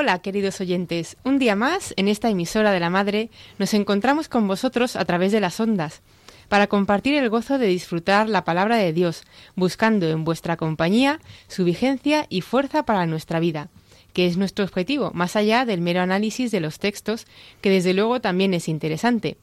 [0.00, 1.16] Hola, queridos oyentes.
[1.24, 5.32] Un día más, en esta emisora de la Madre, nos encontramos con vosotros a través
[5.32, 6.02] de las ondas,
[6.48, 9.24] para compartir el gozo de disfrutar la palabra de Dios,
[9.56, 13.70] buscando en vuestra compañía su vigencia y fuerza para nuestra vida,
[14.12, 17.26] que es nuestro objetivo, más allá del mero análisis de los textos,
[17.60, 19.36] que desde luego también es interesante.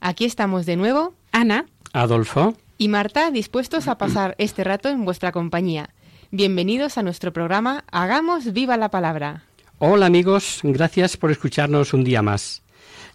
[0.00, 5.30] Aquí estamos de nuevo, Ana Adolfo, y Marta, dispuestos a pasar este rato en vuestra
[5.30, 5.90] compañía.
[6.32, 9.44] Bienvenidos a nuestro programa Hagamos viva la palabra.
[9.84, 12.62] Hola amigos, gracias por escucharnos un día más.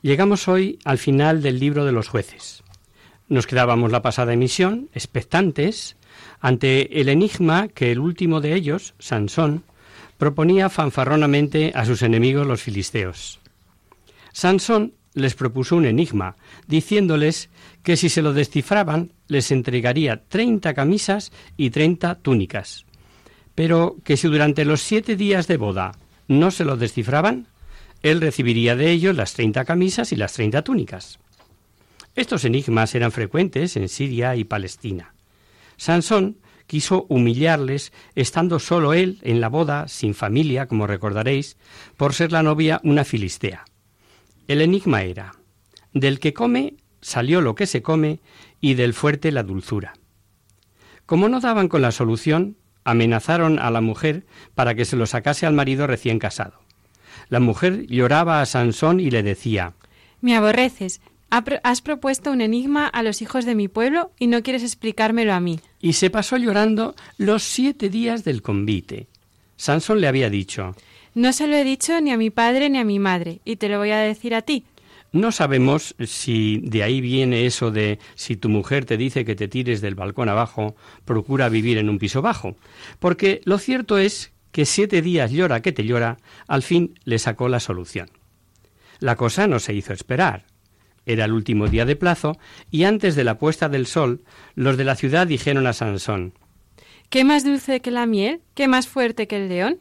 [0.02, 2.62] Llegamos hoy al final del libro de los jueces.
[3.30, 5.96] Nos quedábamos la pasada emisión, expectantes,
[6.42, 9.64] ante el enigma que el último de ellos, Sansón,
[10.18, 13.40] proponía fanfarronamente a sus enemigos los filisteos.
[14.34, 16.36] Sansón les propuso un enigma,
[16.68, 17.50] diciéndoles
[17.82, 22.86] que si se lo descifraban les entregaría treinta camisas y treinta túnicas,
[23.56, 25.94] pero que si durante los siete días de boda
[26.28, 27.48] no se lo descifraban,
[28.04, 31.20] él recibiría de ellos las treinta camisas y las treinta túnicas.
[32.16, 35.14] Estos enigmas eran frecuentes en Siria y Palestina.
[35.78, 41.58] Sansón quiso humillarles estando solo él en la boda, sin familia, como recordaréis,
[41.96, 43.66] por ser la novia una filistea.
[44.48, 45.36] El enigma era,
[45.94, 48.20] del que come salió lo que se come
[48.60, 49.94] y del fuerte la dulzura.
[51.06, 54.26] Como no daban con la solución, amenazaron a la mujer
[54.56, 56.54] para que se lo sacase al marido recién casado.
[57.30, 59.74] La mujer lloraba a Sansón y le decía,
[60.22, 61.02] Me aborreces.
[61.30, 65.42] Has propuesto un enigma a los hijos de mi pueblo y no quieres explicármelo a
[65.42, 65.60] mí.
[65.82, 69.08] y se pasó llorando los siete días del convite.
[69.58, 70.74] Sansón le había dicho,
[71.14, 73.68] No se lo he dicho ni a mi padre ni a mi madre, y te
[73.68, 74.64] lo voy a decir a ti.
[75.18, 79.48] No sabemos si de ahí viene eso de si tu mujer te dice que te
[79.48, 82.56] tires del balcón abajo, procura vivir en un piso bajo,
[83.00, 86.18] porque lo cierto es que siete días llora que te llora,
[86.48, 88.10] al fin le sacó la solución.
[89.00, 90.46] La cosa no se hizo esperar.
[91.06, 92.38] Era el último día de plazo
[92.72, 94.24] y antes de la puesta del sol,
[94.56, 96.34] los de la ciudad dijeron a Sansón,
[97.10, 98.42] ¿Qué más dulce que la miel?
[98.54, 99.80] ¿Qué más fuerte que el león?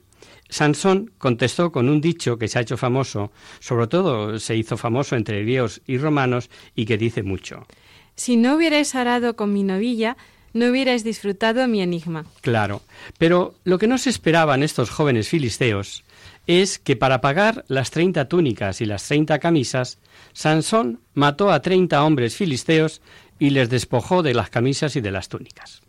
[0.49, 5.17] Sansón contestó con un dicho que se ha hecho famoso, sobre todo se hizo famoso
[5.17, 7.67] entre griegos y romanos y que dice mucho.
[8.15, 10.17] Si no hubierais arado con mi novilla,
[10.53, 12.25] no hubierais disfrutado mi enigma.
[12.41, 12.83] Claro,
[13.19, 16.05] pero lo que no se esperaban estos jóvenes filisteos
[16.47, 19.99] es que para pagar las treinta túnicas y las treinta camisas,
[20.33, 23.03] Sansón mató a treinta hombres filisteos
[23.39, 25.83] y les despojó de las camisas y de las túnicas.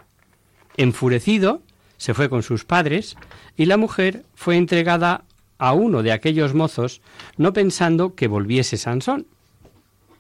[0.76, 1.62] Enfurecido,
[1.98, 3.18] se fue con sus padres
[3.56, 5.24] y la mujer fue entregada
[5.58, 7.02] a uno de aquellos mozos,
[7.38, 9.26] no pensando que volviese Sansón.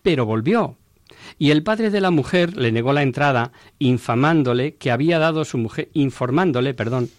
[0.01, 0.77] Pero volvió,
[1.37, 5.57] y el padre de la mujer le negó la entrada, infamándole que había dado su
[5.57, 7.09] mujer, informándole, perdón,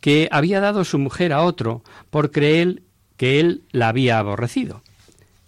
[0.00, 2.82] que había dado su mujer a otro por creer
[3.16, 4.82] que él la había aborrecido.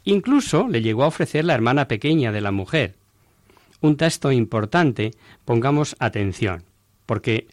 [0.04, 2.94] Incluso le llegó a ofrecer la hermana pequeña de la mujer.
[3.80, 5.10] Un texto importante,
[5.44, 6.62] pongamos atención,
[7.04, 7.48] porque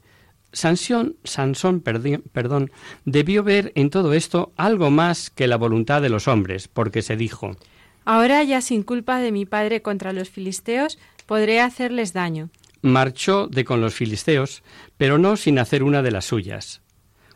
[0.53, 2.71] Sansón, Sansón perdi- perdón,
[3.05, 7.17] debió ver en todo esto algo más que la voluntad de los hombres, porque se
[7.17, 7.57] dijo,
[8.05, 12.49] Ahora ya sin culpa de mi padre contra los filisteos, podré hacerles daño.
[12.81, 14.61] marchó de con los filisteos,
[14.97, 16.81] pero no sin hacer una de las suyas.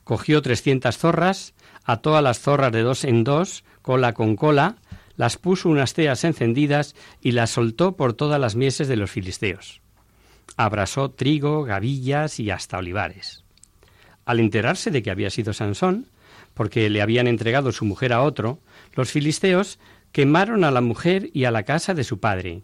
[0.04, 1.54] Cogió trescientas zorras,
[1.86, 4.76] ató a las zorras de dos en dos, cola con cola,
[5.16, 9.82] las puso unas teas encendidas y las soltó por todas las mieses de los filisteos.
[10.56, 13.44] Abrasó trigo, gavillas y hasta olivares.
[14.26, 16.08] Al enterarse de que había sido Sansón,
[16.54, 18.60] porque le habían entregado su mujer a otro,
[18.94, 19.80] los filisteos
[20.12, 22.64] quemaron a la mujer y a la casa de su padre.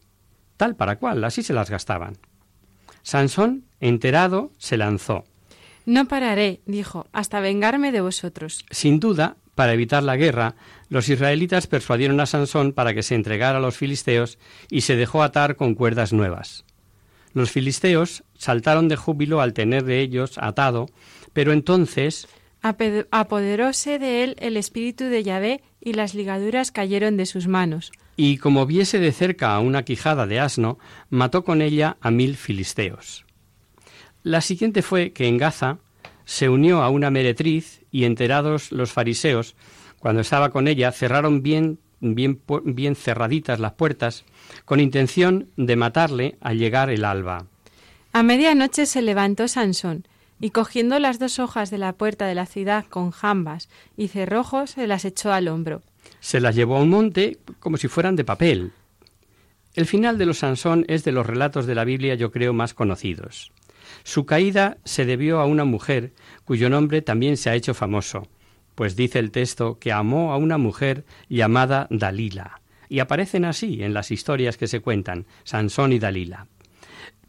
[0.58, 2.18] Tal para cual, así se las gastaban.
[3.04, 5.26] Sansón, enterado, se lanzó.
[5.86, 8.66] No pararé, dijo, hasta vengarme de vosotros.
[8.72, 10.56] Sin duda, para evitar la guerra,
[10.90, 14.40] los israelitas persuadieron a Sansón para que se entregara a los filisteos
[14.70, 16.66] y se dejó atar con cuerdas nuevas.
[17.34, 20.88] Los filisteos saltaron de júbilo al tener de ellos atado,
[21.34, 22.28] pero entonces
[22.62, 27.92] apoderóse de él el espíritu de Yahvé y las ligaduras cayeron de sus manos.
[28.16, 30.78] Y como viese de cerca a una quijada de asno,
[31.10, 33.26] mató con ella a mil filisteos.
[34.22, 35.80] La siguiente fue que en Gaza
[36.24, 39.56] se unió a una meretriz y enterados los fariseos,
[40.00, 44.26] cuando estaba con ella, cerraron bien, bien, bien cerraditas las puertas,
[44.66, 47.48] con intención de matarle al llegar el alba.
[48.12, 50.08] A medianoche se levantó Sansón,
[50.40, 54.72] y cogiendo las dos hojas de la puerta de la ciudad con jambas y cerrojos,
[54.72, 55.82] se las echó al hombro.
[56.20, 58.74] Se las llevó a un monte como si fueran de papel.
[59.74, 62.74] El final de los Sansón es de los relatos de la Biblia yo creo más
[62.74, 63.52] conocidos.
[64.04, 66.14] Su caída se debió a una mujer
[66.46, 68.28] cuyo nombre también se ha hecho famoso,
[68.76, 72.60] pues dice el texto que amó a una mujer llamada Dalila,
[72.94, 76.46] y aparecen así en las historias que se cuentan, Sansón y Dalila.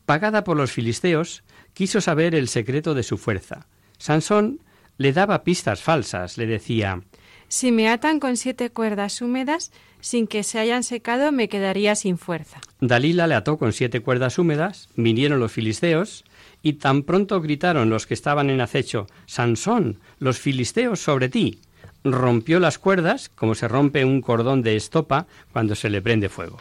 [0.05, 3.67] Pagada por los filisteos, quiso saber el secreto de su fuerza.
[3.97, 4.61] Sansón
[4.99, 7.01] le daba pistas falsas, le decía
[7.49, 12.19] Si me atan con siete cuerdas húmedas, sin que se hayan secado, me quedaría sin
[12.19, 12.61] fuerza.
[12.81, 16.27] Dalila le ató con siete cuerdas húmedas, vinieron los filisteos,
[16.61, 21.61] y tan pronto gritaron los que estaban en acecho Sansón, los filisteos sobre ti.
[22.05, 26.61] Rompió las cuerdas como se rompe un cordón de estopa cuando se le prende fuego.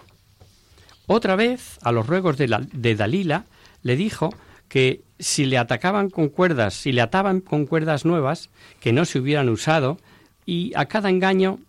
[1.06, 3.45] Otra vez, a los ruegos de, Dalila,
[3.81, 4.30] le dijo
[4.69, 8.50] que si le atacaban con cuerdas, si le ataban con cuerdas nuevas
[8.80, 9.98] que no se hubieran usado,
[10.45, 11.60] y a cada engaño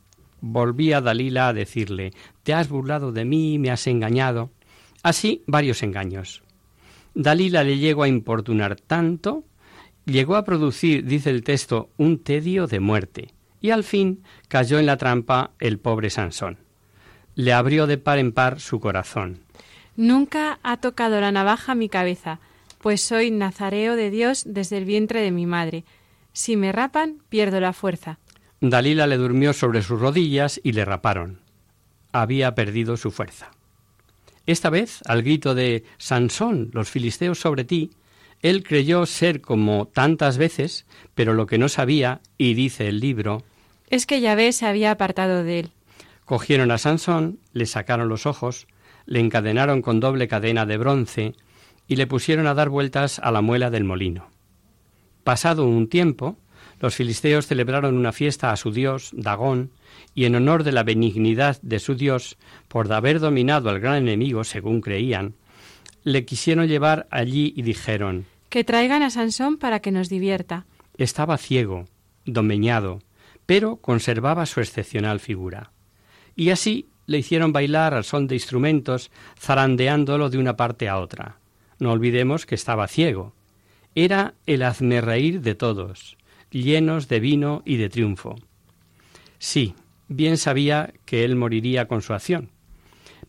[0.40, 2.12] volvía Dalila a decirle
[2.44, 4.50] Te has burlado de mí, me has engañado.
[5.02, 6.42] Así varios engaños.
[7.14, 9.44] Dalila le llegó a importunar tanto,
[10.04, 13.33] llegó a producir, dice el texto, un tedio de muerte,
[13.64, 16.58] y al fin cayó en la trampa el pobre Sansón.
[17.34, 19.38] Le abrió de par en par su corazón.
[19.96, 22.40] Nunca ha tocado la navaja mi cabeza,
[22.82, 25.86] pues soy nazareo de Dios desde el vientre de mi madre.
[26.34, 28.18] Si me rapan, pierdo la fuerza.
[28.60, 31.40] Dalila le durmió sobre sus rodillas y le raparon.
[32.12, 33.50] Había perdido su fuerza.
[34.44, 37.92] Esta vez, al grito de Sansón, los filisteos sobre ti,
[38.42, 40.84] él creyó ser como tantas veces,
[41.14, 43.42] pero lo que no sabía, y dice el libro,
[43.90, 45.70] es que Yahvé se había apartado de él.
[46.24, 48.66] Cogieron a Sansón, le sacaron los ojos,
[49.06, 51.34] le encadenaron con doble cadena de bronce,
[51.86, 54.28] y le pusieron a dar vueltas a la muela del molino.
[55.22, 56.38] Pasado un tiempo,
[56.80, 59.70] los filisteos celebraron una fiesta a su dios, Dagón,
[60.14, 62.36] y en honor de la benignidad de su dios,
[62.68, 65.34] por haber dominado al gran enemigo, según creían,
[66.04, 70.66] le quisieron llevar allí y dijeron Que traigan a Sansón para que nos divierta.
[70.96, 71.86] Estaba ciego,
[72.24, 73.00] domeñado,
[73.46, 75.72] pero conservaba su excepcional figura.
[76.36, 81.38] Y así le hicieron bailar al son de instrumentos, zarandeándolo de una parte a otra.
[81.78, 83.34] No olvidemos que estaba ciego.
[83.94, 84.62] Era el
[85.02, 86.16] reír de todos,
[86.50, 88.36] llenos de vino y de triunfo.
[89.38, 89.74] Sí,
[90.08, 92.50] bien sabía que él moriría con su acción,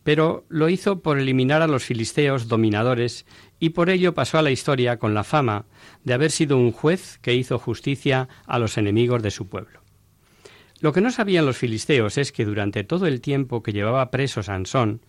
[0.02, 3.26] pero lo hizo por eliminar a los filisteos dominadores
[3.58, 5.66] y por ello pasó a la historia con la fama
[6.04, 9.85] de haber sido un juez que hizo justicia a los enemigos de su pueblo.
[10.80, 14.42] Lo que no sabían los filisteos es que durante todo el tiempo que llevaba preso
[14.42, 15.00] Sansón,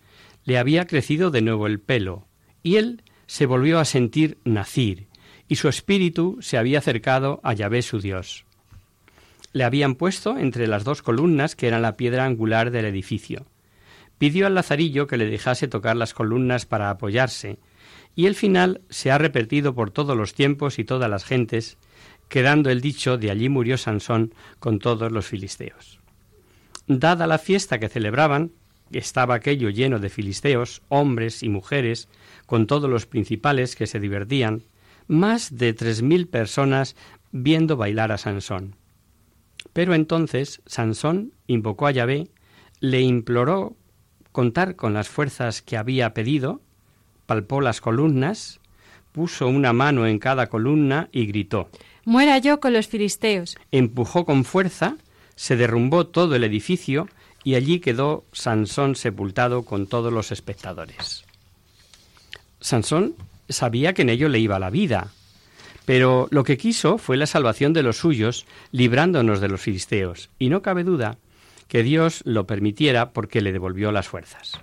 [0.44, 2.26] le había crecido de nuevo el pelo,
[2.62, 5.08] y él se volvió a sentir nacir,
[5.46, 8.46] y su espíritu se había acercado a Yahvé su Dios.
[9.52, 13.46] Le habían puesto entre las dos columnas que eran la piedra angular del edificio.
[14.18, 17.58] Pidió al lazarillo que le dejase tocar las columnas para apoyarse,
[18.14, 21.78] y el final se ha repetido por todos los tiempos y todas las gentes,
[22.28, 25.98] quedando el dicho de allí murió Sansón con todos los filisteos.
[26.86, 28.52] Dada la fiesta que celebraban,
[28.90, 32.08] estaba aquello lleno de filisteos, hombres y mujeres,
[32.46, 34.62] con todos los principales que se divertían,
[35.06, 36.96] más de tres mil personas
[37.30, 38.76] viendo bailar a Sansón.
[39.72, 42.28] Pero entonces Sansón invocó a Yahvé,
[42.80, 43.76] le imploró
[44.32, 46.62] contar con las fuerzas que había pedido,
[47.26, 48.60] palpó las columnas,
[49.12, 51.68] puso una mano en cada columna y gritó
[52.08, 53.58] Muera yo con los filisteos.
[53.70, 54.96] Empujó con fuerza,
[55.36, 57.06] se derrumbó todo el edificio
[57.44, 61.24] y allí quedó Sansón sepultado con todos los espectadores.
[62.62, 63.14] Sansón
[63.50, 65.08] sabía que en ello le iba la vida,
[65.84, 70.48] pero lo que quiso fue la salvación de los suyos, librándonos de los filisteos, y
[70.48, 71.18] no cabe duda
[71.68, 74.58] que Dios lo permitiera porque le devolvió las fuerzas.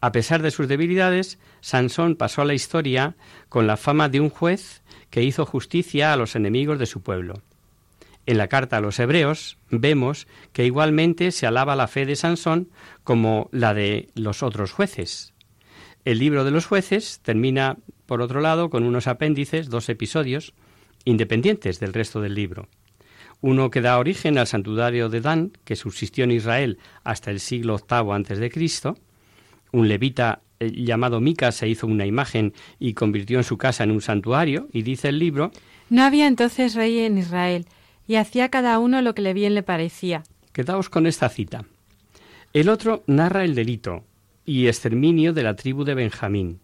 [0.00, 3.14] A pesar de sus debilidades, Sansón pasó a la historia
[3.48, 7.42] con la fama de un juez que hizo justicia a los enemigos de su pueblo.
[8.26, 12.68] En la carta a los hebreos vemos que igualmente se alaba la fe de Sansón
[13.04, 15.32] como la de los otros jueces.
[16.04, 20.54] El libro de los jueces termina, por otro lado, con unos apéndices, dos episodios,
[21.04, 22.68] independientes del resto del libro.
[23.40, 27.78] Uno que da origen al santuario de Dan, que subsistió en Israel hasta el siglo
[27.78, 28.98] VIII Cristo.
[29.72, 34.00] Un levita llamado Mica se hizo una imagen y convirtió en su casa en un
[34.00, 35.50] santuario, y dice el libro
[35.90, 37.66] No había entonces rey en Israel,
[38.06, 40.22] y hacía cada uno lo que le bien le parecía.
[40.52, 41.64] Quedaos con esta cita.
[42.52, 44.04] El otro narra el delito
[44.44, 46.60] y exterminio de la tribu de Benjamín.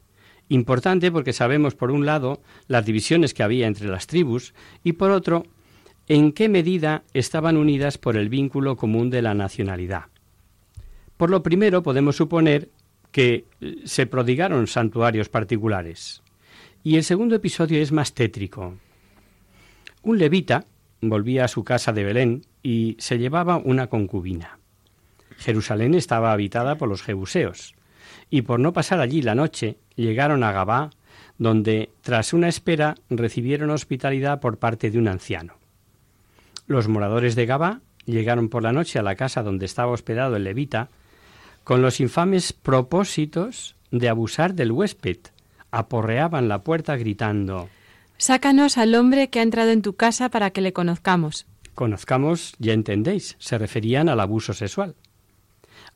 [0.48, 5.10] Importante porque sabemos, por un lado, las divisiones que había entre las tribus y, por
[5.10, 5.44] otro,
[6.08, 10.04] en qué medida estaban unidas por el vínculo común de la nacionalidad.
[11.16, 12.70] Por lo primero, podemos suponer
[13.12, 16.22] que eh, se prodigaron santuarios particulares.
[16.82, 18.74] Y el segundo episodio es más tétrico.
[20.02, 20.64] Un levita
[21.00, 24.58] volvía a su casa de Belén y se llevaba una concubina.
[25.38, 27.74] Jerusalén estaba habitada por los jebuseos,
[28.30, 30.90] y por no pasar allí la noche llegaron a Gabá,
[31.38, 35.54] donde, tras una espera, recibieron hospitalidad por parte de un anciano.
[36.66, 40.44] Los moradores de Gabá llegaron por la noche a la casa donde estaba hospedado el
[40.44, 40.88] levita,
[41.64, 45.18] con los infames propósitos de abusar del huésped.
[45.70, 47.68] Aporreaban la puerta gritando
[48.18, 51.46] Sácanos al hombre que ha entrado en tu casa para que le conozcamos.
[51.74, 54.94] Conozcamos, ya entendéis, se referían al abuso sexual.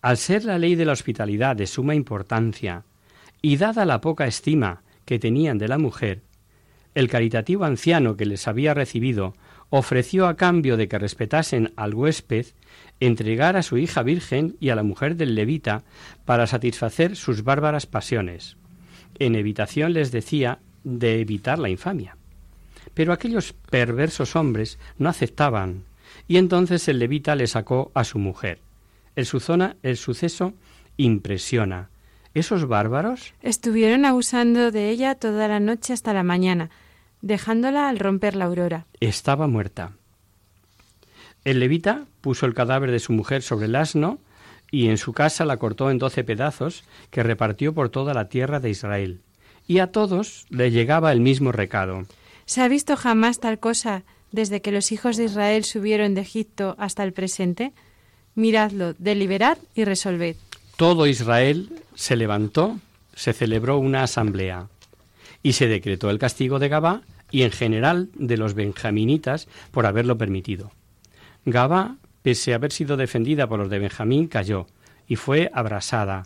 [0.03, 2.85] Al ser la ley de la hospitalidad de suma importancia,
[3.43, 6.23] y dada la poca estima que tenían de la mujer,
[6.97, 9.35] el caritativo anciano que les había recibido
[9.71, 12.47] ofreció a cambio de que respetasen al huésped
[13.01, 15.83] entregar a su hija virgen y a la mujer del levita
[16.25, 18.57] para satisfacer sus bárbaras pasiones.
[19.19, 22.17] En evitación les decía de evitar la infamia.
[22.95, 25.85] Pero aquellos perversos hombres no aceptaban,
[26.29, 28.61] y entonces el levita le sacó a su mujer.
[29.15, 30.55] El, suzona, el suceso
[30.97, 31.91] impresiona.
[32.35, 33.35] ¿Esos bárbaros?
[33.43, 36.71] Estuvieron abusando de ella toda la noche hasta la mañana,
[37.23, 38.87] dejándola al romper la aurora.
[39.01, 39.93] Estaba muerta.
[41.47, 44.19] El levita puso el cadáver de su mujer sobre el asno
[44.73, 48.59] y en su casa la cortó en doce pedazos que repartió por toda la tierra
[48.59, 49.21] de Israel.
[49.69, 52.05] Y a todos le llegaba el mismo recado.
[52.47, 56.75] ¿Se ha visto jamás tal cosa desde que los hijos de Israel subieron de Egipto
[56.81, 57.73] hasta el presente?
[58.35, 60.35] Miradlo, deliberad y resolved.
[60.77, 62.81] Todo Israel se levantó,
[63.15, 64.67] se celebró una asamblea
[65.45, 70.19] y se decretó el castigo de Gabá y en general de los benjaminitas por haberlo
[70.19, 70.73] permitido.
[71.47, 74.67] Gabá, pese a haber sido defendida por los de Benjamín, cayó
[75.07, 76.25] y fue abrasada,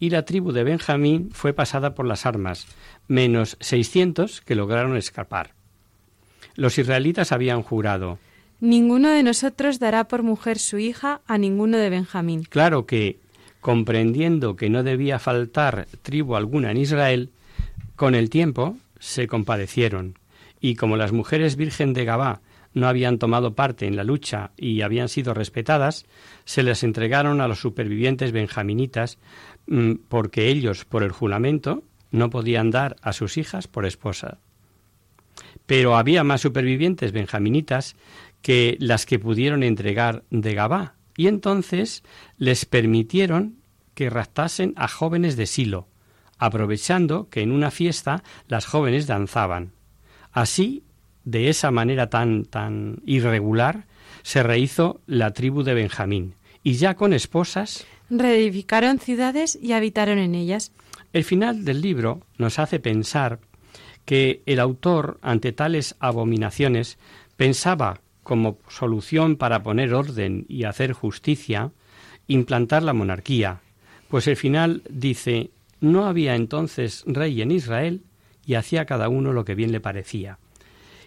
[0.00, 2.66] y la tribu de Benjamín fue pasada por las armas,
[3.06, 5.50] menos seiscientos que lograron escapar.
[6.56, 8.18] Los israelitas habían jurado
[8.60, 12.44] Ninguno de nosotros dará por mujer su hija a ninguno de Benjamín.
[12.44, 13.18] Claro que,
[13.60, 17.30] comprendiendo que no debía faltar tribu alguna en Israel,
[17.96, 20.18] con el tiempo se compadecieron,
[20.60, 22.40] y como las mujeres virgen de Gabá
[22.74, 26.06] no habían tomado parte en la lucha y habían sido respetadas,
[26.44, 29.18] se les entregaron a los supervivientes benjaminitas
[29.66, 34.38] mm, porque ellos, por el juramento, no podían dar a sus hijas por esposa.
[35.66, 37.96] Pero había más supervivientes benjaminitas
[38.42, 42.02] que las que pudieron entregar de Gabá, y entonces
[42.36, 43.56] les permitieron
[43.94, 45.88] que raptasen a jóvenes de Silo,
[46.38, 49.72] aprovechando que en una fiesta las jóvenes danzaban.
[50.32, 50.82] Así,
[51.24, 53.86] de esa manera tan tan irregular,
[54.22, 60.34] se rehizo la tribu de Benjamín, y ya con esposas reedificaron ciudades y habitaron en
[60.34, 60.72] ellas.
[61.12, 63.40] El final del libro nos hace pensar
[64.04, 66.98] que el autor, ante tales abominaciones,
[67.36, 71.72] pensaba como solución para poner orden y hacer justicia,
[72.28, 73.60] implantar la monarquía,
[74.08, 75.50] pues el final dice
[75.80, 78.02] no había entonces rey en Israel
[78.46, 80.38] y hacía cada uno lo que bien le parecía.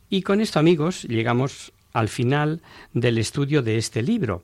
[0.09, 2.61] Y con esto, amigos, llegamos al final
[2.93, 4.43] del estudio de este libro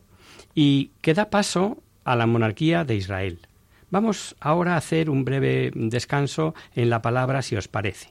[0.56, 3.40] y que da paso a la monarquía de Israel.
[3.90, 8.10] Vamos ahora a hacer un breve descanso en la palabra, si os parece.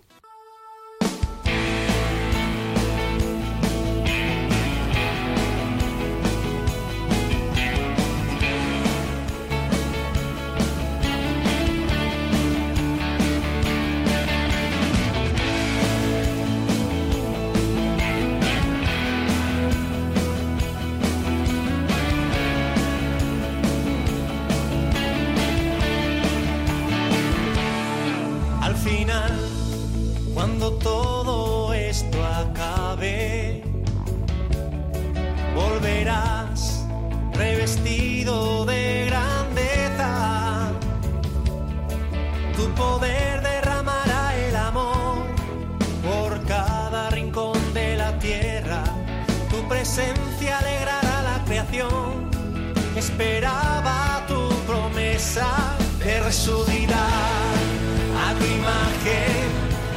[56.53, 59.47] A tu imagen,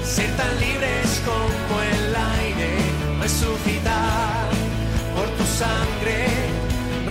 [0.03, 2.71] ser tan libres como el aire,
[3.19, 4.49] resucitar
[5.15, 6.27] por tu sangre,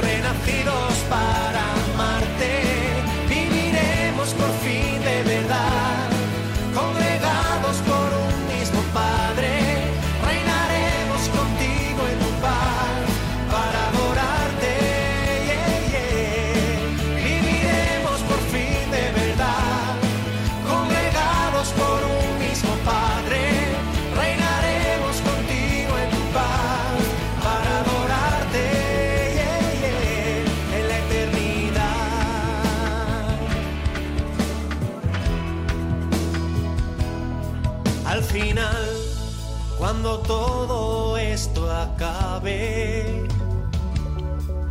[0.01, 1.52] renacidos para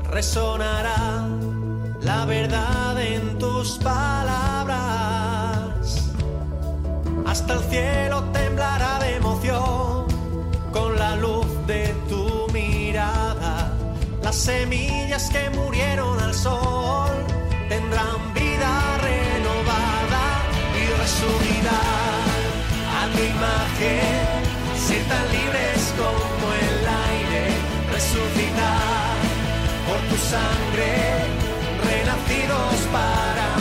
[0.10, 1.26] resonará
[2.02, 4.82] la verdad en tus palabras.
[7.26, 10.06] Hasta el cielo temblará de emoción
[10.74, 13.72] con la luz de tu mirada.
[14.22, 17.10] Las semillas que murieron al sol
[17.70, 20.44] tendrán vida renovada
[20.76, 22.20] y resucitar
[23.00, 24.28] a tu imagen,
[24.76, 26.31] ser libres como
[30.12, 30.92] tu sangre,
[31.88, 33.61] renacidos para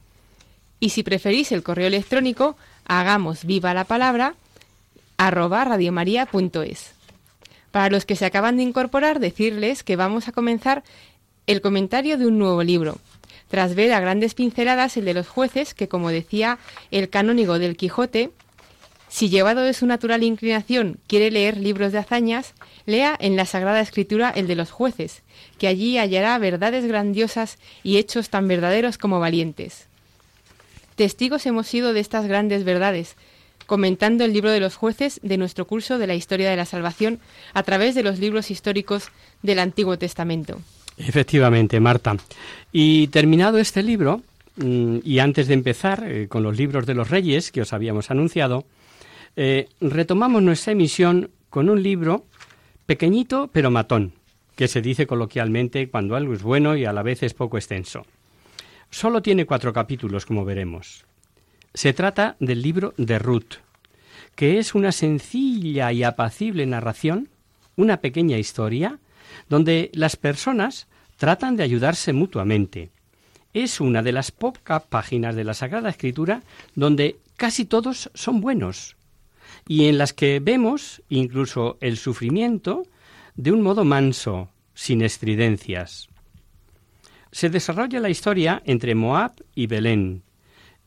[0.81, 4.33] Y si preferís el correo electrónico, hagamos viva la palabra,
[5.15, 6.91] arroba radiomaria.es.
[7.69, 10.83] Para los que se acaban de incorporar, decirles que vamos a comenzar
[11.45, 12.97] el comentario de un nuevo libro,
[13.47, 16.57] tras ver a grandes pinceladas el de los jueces, que como decía
[16.89, 18.31] el canónigo del Quijote,
[19.07, 22.53] Si llevado de su natural inclinación quiere leer libros de hazañas,
[22.87, 25.21] lea en la Sagrada Escritura el de los jueces,
[25.59, 29.90] que allí hallará verdades grandiosas y hechos tan verdaderos como valientes.
[31.01, 33.15] Testigos hemos sido de estas grandes verdades,
[33.65, 37.19] comentando el libro de los jueces de nuestro curso de la historia de la salvación
[37.55, 39.09] a través de los libros históricos
[39.41, 40.61] del Antiguo Testamento.
[40.99, 42.17] Efectivamente, Marta.
[42.71, 44.21] Y terminado este libro,
[44.57, 48.11] mm, y antes de empezar eh, con los libros de los reyes que os habíamos
[48.11, 48.65] anunciado,
[49.35, 52.25] eh, retomamos nuestra emisión con un libro
[52.85, 54.13] pequeñito pero matón,
[54.55, 58.05] que se dice coloquialmente cuando algo es bueno y a la vez es poco extenso.
[58.91, 61.05] Solo tiene cuatro capítulos, como veremos.
[61.73, 63.55] Se trata del libro de Ruth,
[64.35, 67.29] que es una sencilla y apacible narración,
[67.77, 68.99] una pequeña historia,
[69.47, 72.91] donde las personas tratan de ayudarse mutuamente.
[73.53, 76.43] Es una de las pocas páginas de la Sagrada Escritura
[76.75, 78.97] donde casi todos son buenos
[79.67, 82.83] y en las que vemos incluso el sufrimiento
[83.35, 86.10] de un modo manso, sin estridencias.
[87.31, 90.23] Se desarrolla la historia entre Moab y Belén,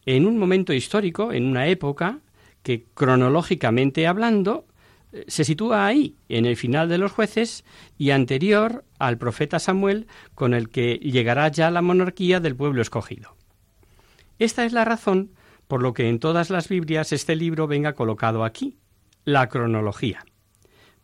[0.06, 2.20] en un momento histórico, en una época
[2.62, 4.66] que cronológicamente hablando
[5.12, 7.64] eh, se sitúa ahí, en el final de los jueces
[7.96, 13.36] y anterior al profeta Samuel, con el que llegará ya la monarquía del pueblo escogido.
[14.38, 15.30] Esta es la razón
[15.68, 18.76] por lo que en todas las Biblias este libro venga colocado aquí,
[19.24, 20.24] la cronología.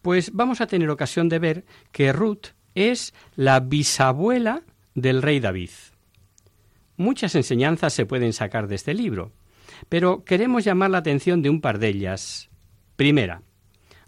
[0.03, 4.63] Pues vamos a tener ocasión de ver que Ruth es la bisabuela
[5.01, 5.71] del rey David.
[6.97, 9.33] Muchas enseñanzas se pueden sacar de este libro,
[9.89, 12.51] pero queremos llamar la atención de un par de ellas.
[12.97, 13.43] Primera,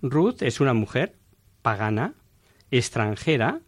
[0.03, 1.17] Ruth es una mujer
[1.63, 2.15] pagana,
[2.71, 3.61] extranjera,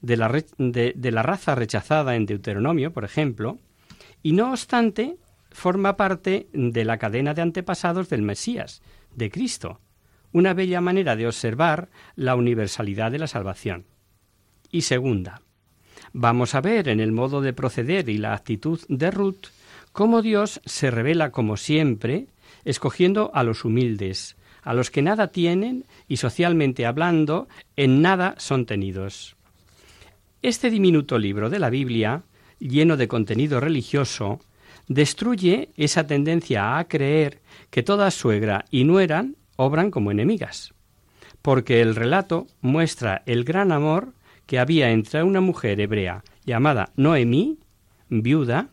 [0.00, 3.58] de la, raza rechazada en Deuteronomio, por ejemplo,
[4.22, 5.16] y no obstante
[5.50, 8.82] forma parte de la cadena de antepasados del Mesías,
[9.14, 9.80] de Cristo,
[10.32, 13.84] una bella manera de observar la universalidad de la salvación.
[14.70, 15.41] Y segunda,
[16.12, 19.46] vamos a ver en el modo de proceder y la actitud de Ruth
[19.92, 22.26] cómo Dios se revela como siempre,
[22.64, 28.66] escogiendo a los humildes, a los que nada tienen y socialmente hablando, en nada son
[28.66, 29.36] tenidos.
[30.40, 32.22] Este diminuto libro de la Biblia,
[32.58, 34.40] lleno de contenido religioso,
[34.88, 40.74] destruye esa tendencia a creer que toda suegra y nuera obran como enemigas,
[41.42, 44.12] porque el relato muestra el gran amor
[44.46, 47.58] que había entre una mujer hebrea llamada Noemí,
[48.08, 48.68] viuda,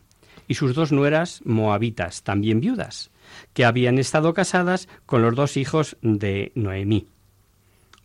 [0.50, 3.10] y sus dos nueras moabitas, también viudas,
[3.52, 7.06] que habían estado casadas con los dos hijos de Noemí.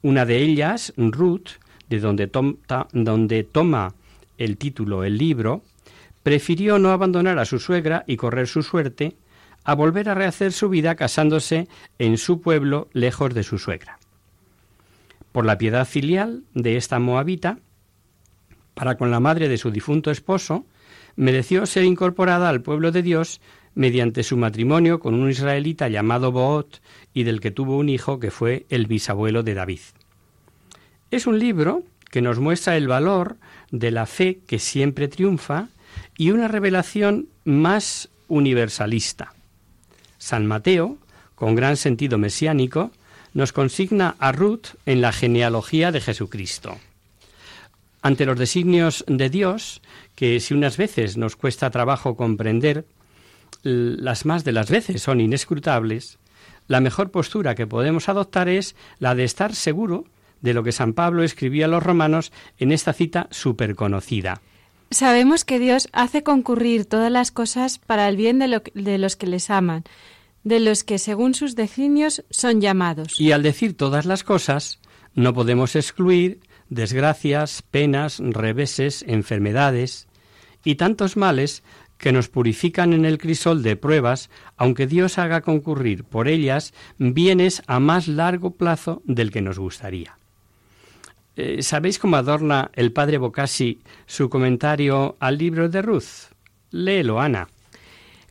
[0.03, 1.49] Una de ellas, Ruth,
[1.89, 3.93] de donde, toma
[4.37, 5.63] el título el libro,
[6.21, 9.15] prefirió no abandonar a su suegra y correr su suerte
[9.63, 13.97] a volver a rehacer su vida casándose en su pueblo lejos de su suegra.
[15.35, 17.59] Por la piedad filial de esta moabita,
[18.73, 20.65] para con la madre de su difunto esposo,
[21.17, 23.41] mereció ser incorporada al pueblo de Dios
[23.73, 26.81] mediante su matrimonio con un israelita llamado Boot
[27.13, 29.81] y del que tuvo un hijo que fue el bisabuelo de David.
[31.11, 33.35] Es un libro que nos muestra el valor
[33.71, 35.67] de la fe que siempre triunfa
[36.17, 39.33] y una revelación más universalista.
[40.17, 40.97] San Mateo,
[41.35, 42.91] con gran sentido mesiánico,
[43.35, 46.79] nos consigna a Ruth en la genealogía de Jesucristo.
[48.01, 49.81] Ante los designios de Dios,
[50.15, 52.85] que si unas veces nos cuesta trabajo comprender,
[53.61, 56.17] las más de las veces son inescrutables,
[56.67, 60.05] la mejor postura que podemos adoptar es la de estar seguro
[60.41, 64.41] de lo que San Pablo escribía a los romanos en esta cita superconocida.
[64.91, 69.27] Sabemos que Dios hace concurrir todas las cosas para el bien de, de, los que
[69.27, 69.83] les aman,
[70.45, 73.19] de los que según sus designios son llamados.
[73.19, 74.79] Y al decir todas las cosas,
[75.13, 80.07] no podemos excluir desgracias, penas, reveses, enfermedades
[80.63, 81.63] y tantos males
[81.97, 87.63] que nos purifican en el crisol de pruebas, aunque Dios haga concurrir por ellas bienes
[87.67, 90.17] a más largo plazo del que nos gustaría.
[91.37, 96.31] Eh, ¿Sabéis cómo adorna el padre Bocasi su comentario al libro de Ruth?
[96.69, 97.47] Léelo, Ana.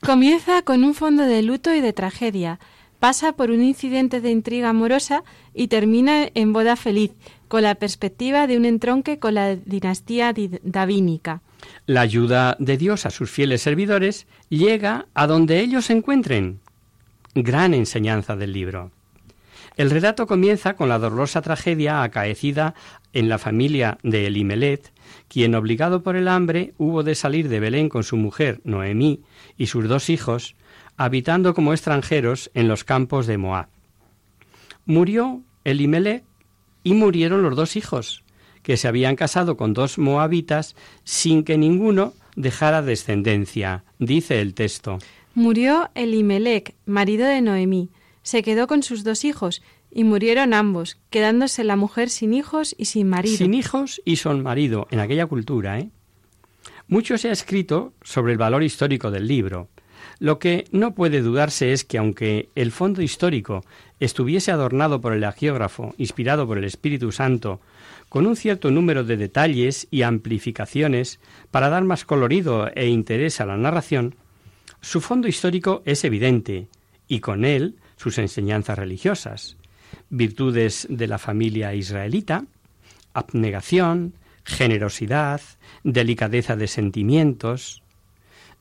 [0.04, 2.58] Comienza con un fondo de luto y de tragedia,
[3.00, 7.12] pasa por un incidente de intriga amorosa y termina en boda feliz,
[7.48, 11.40] con la perspectiva de un entronque con la dinastía davínica.
[11.86, 16.60] La ayuda de Dios a sus fieles servidores llega a donde ellos se encuentren.
[17.34, 18.90] Gran enseñanza del libro.
[19.78, 22.74] El relato comienza con la dolorosa tragedia acaecida
[23.14, 24.92] en la familia de Elimelet,
[25.28, 29.20] quien, obligado por el hambre, hubo de salir de Belén con su mujer Noemí
[29.56, 30.56] y sus dos hijos,
[30.96, 33.68] habitando como extranjeros en los campos de Moab.
[34.86, 36.24] Murió Elimelech
[36.82, 38.22] y murieron los dos hijos,
[38.62, 44.98] que se habían casado con dos moabitas sin que ninguno dejara descendencia, dice el texto.
[45.34, 47.90] Murió Elimelech, marido de Noemí.
[48.22, 49.62] Se quedó con sus dos hijos
[49.94, 53.37] y murieron ambos, quedándose la mujer sin hijos y sin marido.
[53.37, 55.88] Sin hijos y sin marido, en aquella cultura, ¿eh?
[56.88, 59.68] Mucho se ha escrito sobre el valor histórico del libro.
[60.18, 63.64] Lo que no puede dudarse es que aunque el fondo histórico
[64.00, 67.61] estuviese adornado por el agiógrafo, inspirado por el Espíritu Santo,
[68.09, 73.46] con un cierto número de detalles y amplificaciones para dar más colorido e interés a
[73.46, 74.16] la narración,
[74.80, 76.68] su fondo histórico es evidente,
[77.09, 79.57] y con él sus enseñanzas religiosas,
[80.11, 82.44] virtudes de la familia israelita,
[83.12, 85.40] abnegación, generosidad,
[85.83, 87.83] delicadeza de sentimientos.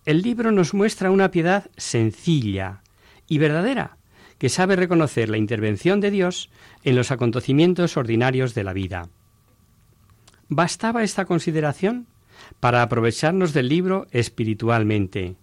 [0.05, 2.81] El libro nos muestra una piedad sencilla
[3.27, 3.97] y verdadera,
[4.37, 6.49] que sabe reconocer la intervención de Dios
[6.83, 9.09] en los acontecimientos ordinarios de la vida.
[10.49, 12.07] ¿Bastaba esta consideración
[12.59, 15.35] para aprovecharnos del libro espiritualmente?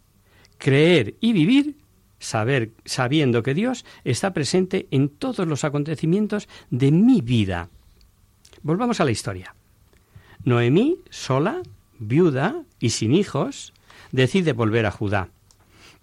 [0.59, 1.77] Creer y vivir
[2.21, 7.69] saber sabiendo que Dios está presente en todos los acontecimientos de mi vida.
[8.63, 9.57] Volvamos a la historia.
[10.45, 11.63] Noemí, sola,
[11.99, 13.73] viuda y sin hijos,
[14.13, 15.31] decide volver a Judá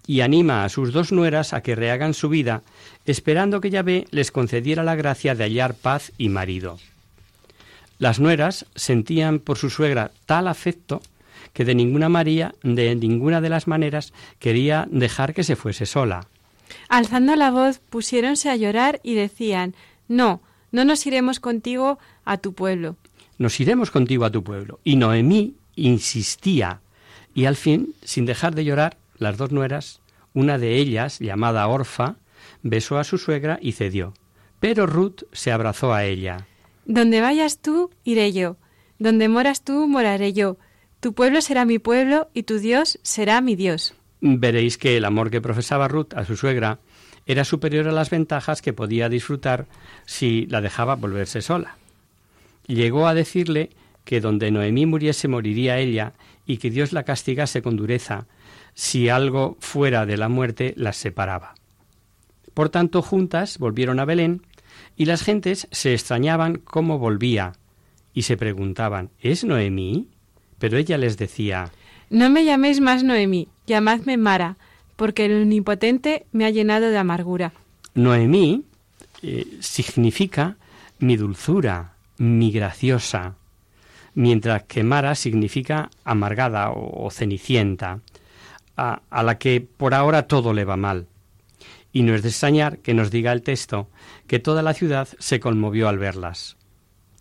[0.08, 2.62] y anima a sus dos nueras a que rehagan su vida,
[3.04, 6.78] esperando que Yahvé les concediera la gracia de hallar paz y marido.
[7.98, 11.02] Las nueras sentían por su suegra tal afecto
[11.58, 16.28] que de ninguna María, de ninguna de las maneras, quería dejar que se fuese sola.
[16.88, 19.74] Alzando la voz, pusiéronse a llorar y decían
[20.06, 20.40] No,
[20.70, 22.94] no nos iremos contigo a tu pueblo.
[23.38, 24.78] Nos iremos contigo a tu pueblo.
[24.84, 26.80] Y Noemí insistía,
[27.34, 30.00] y al fin, sin dejar de llorar, las dos nueras,
[30.34, 32.18] una de ellas, llamada Orfa,
[32.62, 34.14] besó a su suegra y cedió.
[34.60, 36.46] Pero Ruth se abrazó a ella.
[36.84, 38.58] Donde vayas tú, iré yo.
[39.00, 40.56] Donde moras tú, moraré yo.
[41.00, 43.94] Tu pueblo será mi pueblo y tu Dios será mi Dios.
[44.20, 46.80] Veréis que el amor que profesaba Ruth a su suegra
[47.26, 49.66] era superior a las ventajas que podía disfrutar
[50.06, 51.76] si la dejaba volverse sola.
[52.66, 53.70] Llegó a decirle
[54.04, 56.14] que donde Noemí muriese moriría ella
[56.46, 58.26] y que Dios la castigase con dureza
[58.74, 61.54] si algo fuera de la muerte las separaba.
[62.54, 64.42] Por tanto, juntas volvieron a Belén
[64.96, 67.52] y las gentes se extrañaban cómo volvía
[68.14, 70.08] y se preguntaban ¿Es Noemí?
[70.58, 71.70] Pero ella les decía
[72.10, 74.56] No me llaméis más Noemí, llamadme Mara,
[74.96, 77.52] porque el Omnipotente me ha llenado de amargura.
[77.94, 78.64] Noemí
[79.22, 80.56] eh, significa
[80.98, 83.36] mi dulzura, mi graciosa,
[84.14, 88.00] mientras que Mara significa amargada o, o cenicienta,
[88.76, 91.06] a, a la que por ahora todo le va mal.
[91.92, 93.88] Y no es de extrañar que nos diga el texto
[94.26, 96.56] que toda la ciudad se conmovió al verlas.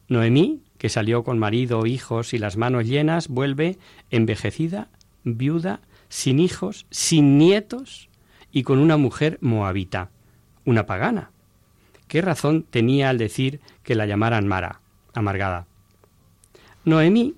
[0.08, 3.78] Noemí que salió con marido, hijos y las manos llenas, vuelve
[4.10, 4.90] envejecida,
[5.24, 8.10] viuda, sin hijos, sin nietos
[8.52, 10.10] y con una mujer moabita,
[10.66, 11.32] una pagana.
[12.08, 14.82] ¿Qué razón tenía al decir que la llamaran Mara,
[15.14, 15.68] amargada?
[16.86, 17.36] Noemí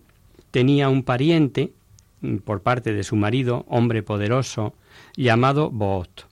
[0.52, 1.73] tenía un pariente
[2.21, 4.75] mm, por parte de su marido, hombre poderoso,
[5.15, 6.28] llamado Boot.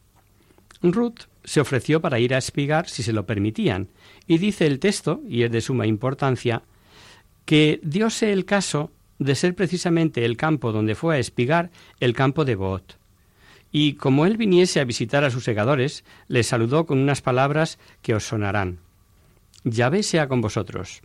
[0.82, 3.88] Ruth se ofreció para ir a espigar si se lo permitían,
[4.28, 6.62] y dice el texto, y es de suma importancia,
[7.48, 12.44] que diose el caso de ser precisamente el campo donde fue a espigar el campo
[12.44, 12.98] de Boot.
[13.72, 18.14] Y como él viniese a visitar a sus segadores, le saludó con unas palabras que
[18.14, 18.80] os sonarán.
[19.64, 21.02] Yahvé sea con vosotros.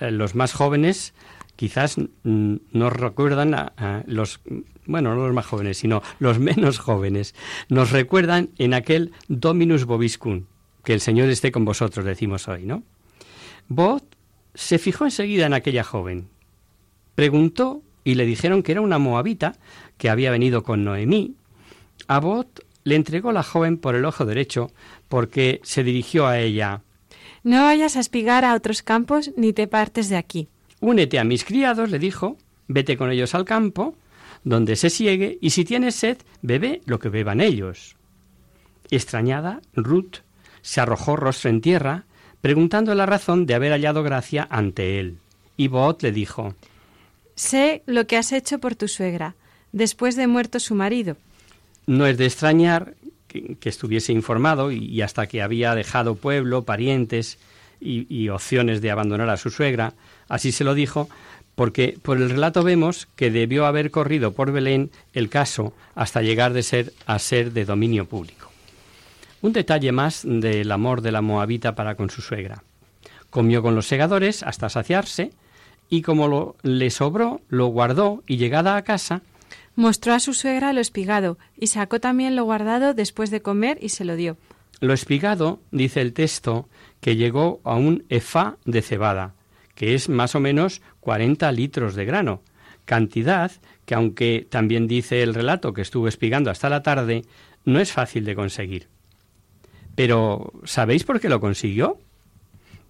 [0.00, 1.14] Eh, los más jóvenes
[1.56, 4.40] quizás nos recuerdan a, los,
[4.84, 7.34] bueno, no los más jóvenes, sino los menos jóvenes,
[7.70, 10.44] nos recuerdan en aquel Dominus Vobiscum,
[10.84, 12.82] que el Señor esté con vosotros, decimos hoy, ¿no?
[13.68, 14.04] Boot
[14.54, 16.28] se fijó enseguida en aquella joven.
[17.14, 19.56] Preguntó y le dijeron que era una moabita
[19.98, 21.34] que había venido con Noemí.
[22.06, 24.70] Abot le entregó la joven por el ojo derecho
[25.08, 26.82] porque se dirigió a ella.
[27.42, 30.48] No vayas a espigar a otros campos ni te partes de aquí.
[30.80, 32.36] Únete a mis criados, le dijo,
[32.68, 33.96] vete con ellos al campo,
[34.44, 37.96] donde se siegue, y si tienes sed, bebe lo que beban ellos.
[38.90, 40.16] Extrañada, Ruth
[40.60, 42.04] se arrojó rostro en tierra
[42.44, 45.16] preguntando la razón de haber hallado gracia ante él.
[45.56, 46.54] Y Boot le dijo,
[47.36, 49.34] Sé lo que has hecho por tu suegra,
[49.72, 51.16] después de muerto su marido.
[51.86, 52.96] No es de extrañar
[53.28, 57.38] que, que estuviese informado y, hasta que había dejado pueblo, parientes
[57.80, 59.94] y, y opciones de abandonar a su suegra,
[60.28, 61.08] así se lo dijo,
[61.54, 66.52] porque por el relato vemos que debió haber corrido por Belén el caso hasta llegar
[66.52, 68.50] de ser a ser de dominio público.
[69.44, 72.64] Un detalle más del amor de la moabita para con su suegra.
[73.28, 75.32] Comió con los segadores hasta saciarse
[75.90, 79.20] y como lo, le sobró, lo guardó y llegada a casa,
[79.76, 83.90] Mostró a su suegra lo espigado y sacó también lo guardado después de comer y
[83.90, 84.38] se lo dio.
[84.80, 89.34] lo espigado, dice el texto, que llegó a un efá de cebada,
[89.74, 92.40] que es más o menos 40 litros de grano,
[92.86, 93.52] cantidad
[93.84, 97.26] que aunque también dice el relato que estuvo espigando hasta la tarde,
[97.66, 98.88] no es fácil de conseguir.
[99.94, 101.98] Pero, ¿sabéis por qué lo consiguió?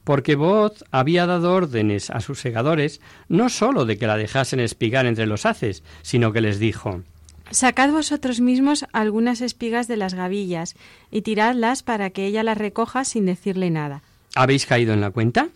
[0.05, 5.07] Porque Boaz había dado órdenes a sus segadores no sólo de que la dejasen espigar
[5.07, 7.03] entre los haces, sino que les dijo
[7.51, 10.75] Sacad vosotros mismos algunas espigas de las gavillas
[11.11, 14.03] y tiradlas para que ella las recoja sin decirle nada.
[14.35, 15.49] ¿Habéis caído en la cuenta?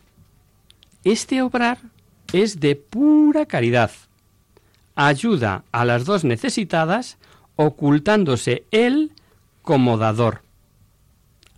[1.04, 1.78] Este obrar
[2.32, 3.90] es de pura caridad.
[4.94, 7.16] Ayuda a las dos necesitadas
[7.56, 9.12] ocultándose él
[9.62, 10.42] como dador.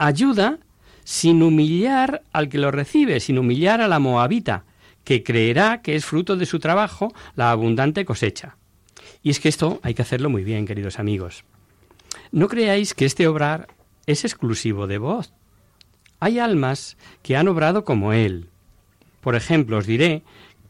[0.03, 0.57] Ayuda
[1.05, 4.65] sin humillar al que lo recibe, sin humillar a la moabita,
[5.05, 8.57] que creerá que es fruto de su trabajo la abundante cosecha.
[9.23, 11.45] Y es que esto hay que hacerlo muy bien, queridos amigos.
[12.33, 13.69] No creáis que este obrar
[14.07, 15.35] es exclusivo de vos.
[16.19, 18.49] Hay almas que han obrado como él.
[19.21, 20.23] Por ejemplo, os diré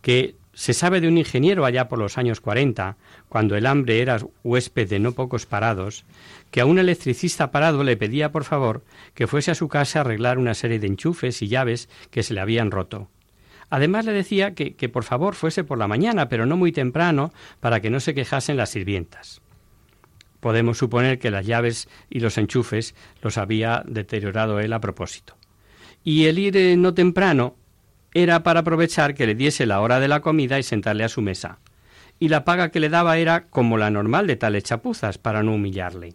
[0.02, 2.96] que se sabe de un ingeniero allá por los años 40,
[3.28, 6.04] cuando el hambre era huésped de no pocos parados,
[6.50, 8.84] que a un electricista parado le pedía por favor
[9.14, 12.34] que fuese a su casa a arreglar una serie de enchufes y llaves que se
[12.34, 13.08] le habían roto.
[13.68, 17.32] Además le decía que, que por favor fuese por la mañana, pero no muy temprano,
[17.60, 19.40] para que no se quejasen las sirvientas.
[20.40, 25.36] Podemos suponer que las llaves y los enchufes los había deteriorado él a propósito.
[26.02, 27.56] Y el ir eh, no temprano
[28.14, 31.22] era para aprovechar que le diese la hora de la comida y sentarle a su
[31.22, 31.58] mesa.
[32.18, 35.54] Y la paga que le daba era como la normal de tales chapuzas, para no
[35.54, 36.14] humillarle.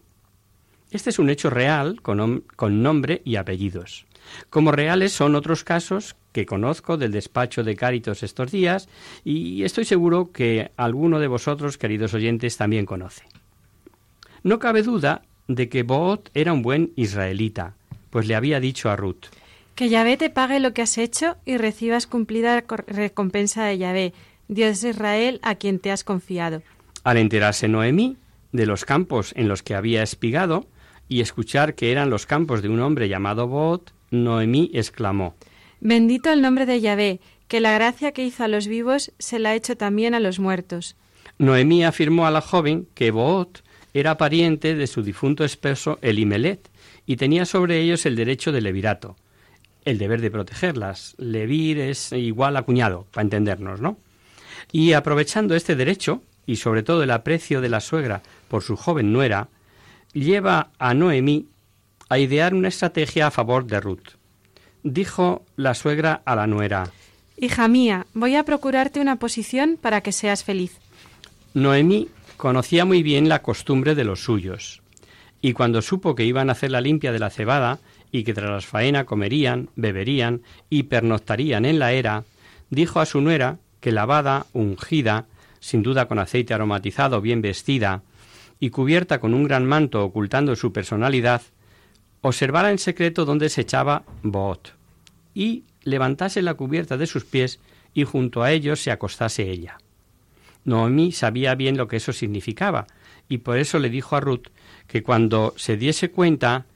[0.90, 4.06] Este es un hecho real con, con nombre y apellidos.
[4.50, 8.88] Como reales son otros casos que conozco del despacho de Cáritos estos días
[9.24, 13.24] y estoy seguro que alguno de vosotros, queridos oyentes, también conoce.
[14.42, 17.74] No cabe duda de que Boot era un buen israelita,
[18.10, 19.26] pues le había dicho a Ruth,
[19.76, 24.14] Que Yahvé te pague lo que has hecho y recibas cumplida recompensa de Yahvé,
[24.48, 26.62] Dios de Israel, a quien te has confiado.
[27.04, 28.16] Al enterarse Noemí
[28.52, 30.66] de los campos en los que había espigado
[31.10, 35.34] y escuchar que eran los campos de un hombre llamado Boot, Noemí exclamó,
[35.80, 39.50] Bendito el nombre de Yahvé, que la gracia que hizo a los vivos se la
[39.50, 40.96] ha hecho también a los muertos.
[41.36, 43.62] Noemí afirmó a la joven que Boot
[43.92, 46.70] era pariente de su difunto esposo Elimelet
[47.04, 49.16] y tenía sobre ellos el derecho de levirato,
[49.86, 51.14] el deber de protegerlas.
[51.16, 53.96] Levir es igual a cuñado, para entendernos, ¿no?
[54.70, 59.12] Y aprovechando este derecho, y sobre todo el aprecio de la suegra por su joven
[59.12, 59.48] nuera,
[60.12, 61.46] lleva a Noemí
[62.08, 64.16] a idear una estrategia a favor de Ruth.
[64.82, 66.90] Dijo la suegra a la nuera,
[67.38, 70.78] Hija mía, voy a procurarte una posición para que seas feliz.
[71.54, 74.82] Noemí conocía muy bien la costumbre de los suyos,
[75.42, 77.78] y cuando supo que iban a hacer la limpia de la cebada
[78.12, 82.24] y que tras la faena comerían, beberían y pernoctarían en la era,
[82.70, 85.26] dijo a su nuera que lavada, ungida,
[85.60, 88.02] sin duda con aceite aromatizado, bien vestida,
[88.58, 91.42] y cubierta con un gran manto ocultando su personalidad,
[92.20, 94.74] observara en secreto dónde se echaba Boot,
[95.34, 97.60] y levantase la cubierta de sus pies
[97.94, 99.78] y junto a ellos se acostase ella.
[100.64, 102.86] Noemí sabía bien lo que eso significaba,
[103.28, 104.48] y por eso le dijo a Ruth
[104.86, 106.66] que cuando se diese cuenta,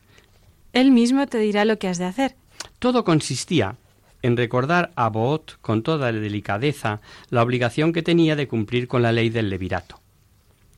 [0.72, 2.36] Él mismo te dirá lo que has de hacer.
[2.78, 3.76] todo consistía
[4.22, 9.12] en recordar a Boot con toda delicadeza la obligación que tenía de cumplir con la
[9.12, 10.00] ley del levirato.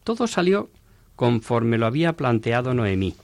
[0.05, 0.71] Todo salió
[1.17, 3.15] conforme lo había planteado Noemí.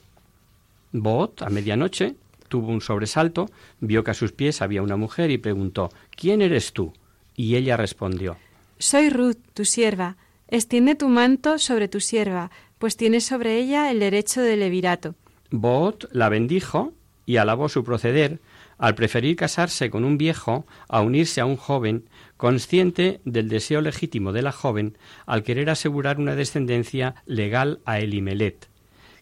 [0.91, 2.15] Boot, a medianoche,
[2.47, 6.73] tuvo un sobresalto, vio que a sus pies había una mujer y preguntó ¿Quién eres
[6.73, 6.93] tú?
[7.35, 8.37] Y ella respondió
[8.77, 10.17] Soy Ruth, tu sierva.
[10.47, 15.15] Extiende tu manto sobre tu sierva, pues tienes sobre ella el derecho de levirato.
[15.51, 16.93] Boot la bendijo
[17.25, 18.39] y alabó su proceder
[18.77, 24.31] al preferir casarse con un viejo a unirse a un joven, consciente del deseo legítimo
[24.31, 28.67] de la joven al querer asegurar una descendencia legal a Elimelet,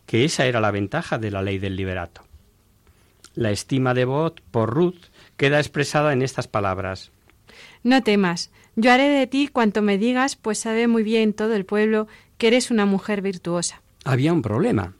[0.05, 2.21] que esa era la ventaja de la ley del liberato.
[3.33, 7.11] La estima de Boot por Ruth queda expresada en estas palabras.
[7.83, 11.65] No temas, yo haré de ti cuanto me digas, pues sabe muy bien todo el
[11.65, 12.07] pueblo
[12.37, 13.81] que eres una mujer virtuosa.
[14.05, 14.93] Había un problema.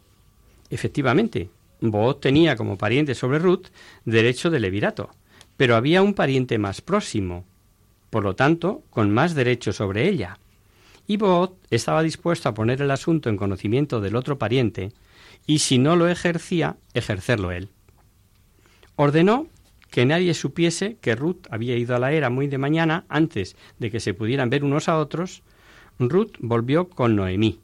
[0.70, 1.50] Efectivamente,
[1.82, 3.68] Boot tenía como pariente sobre Ruth
[4.06, 5.10] derecho de levirato,
[5.56, 7.46] pero había un pariente más próximo,
[8.10, 10.40] por lo tanto, con más derecho sobre ella.
[11.08, 14.92] Y Boot estaba dispuesto a poner el asunto en conocimiento del otro pariente
[15.46, 17.70] y si no lo ejercía, ejercerlo él.
[18.96, 19.48] Ordenó
[19.90, 23.90] que nadie supiese que Ruth había ido a la era muy de mañana antes de
[23.90, 25.44] que se pudieran ver unos a otros.
[26.00, 27.60] Ruth volvió con Noemí,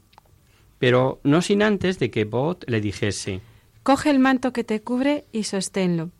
[0.84, 3.40] pero no sin antes de que Boot le dijese
[3.82, 6.10] Coge el manto que te cubre y sosténlo.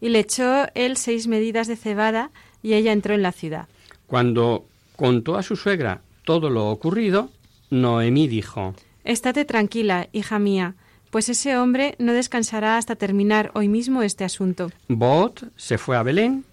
[0.00, 2.30] Y le echó él seis medidas de cebada
[2.62, 3.66] y ella entró en la ciudad.
[4.06, 7.28] Cuando contó a su suegra todo lo ocurrido,
[7.70, 10.76] Noemí dijo Estate tranquila, hija mía,
[11.10, 14.70] pues ese hombre no descansará hasta terminar hoy mismo este asunto.
[14.86, 16.44] Boot se fue a Belén,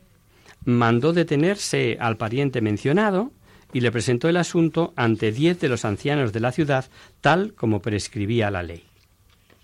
[0.66, 3.32] mandó detenerse al pariente mencionado
[3.74, 6.86] y le presentó el asunto ante diez de los ancianos de la ciudad,
[7.22, 8.84] tal como prescribía la ley.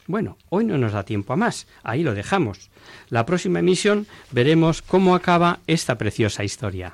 [0.08, 2.70] Bueno, hoy no nos da tiempo a más, ahí lo dejamos.
[3.10, 6.94] La próxima emisión veremos cómo acaba esta preciosa historia.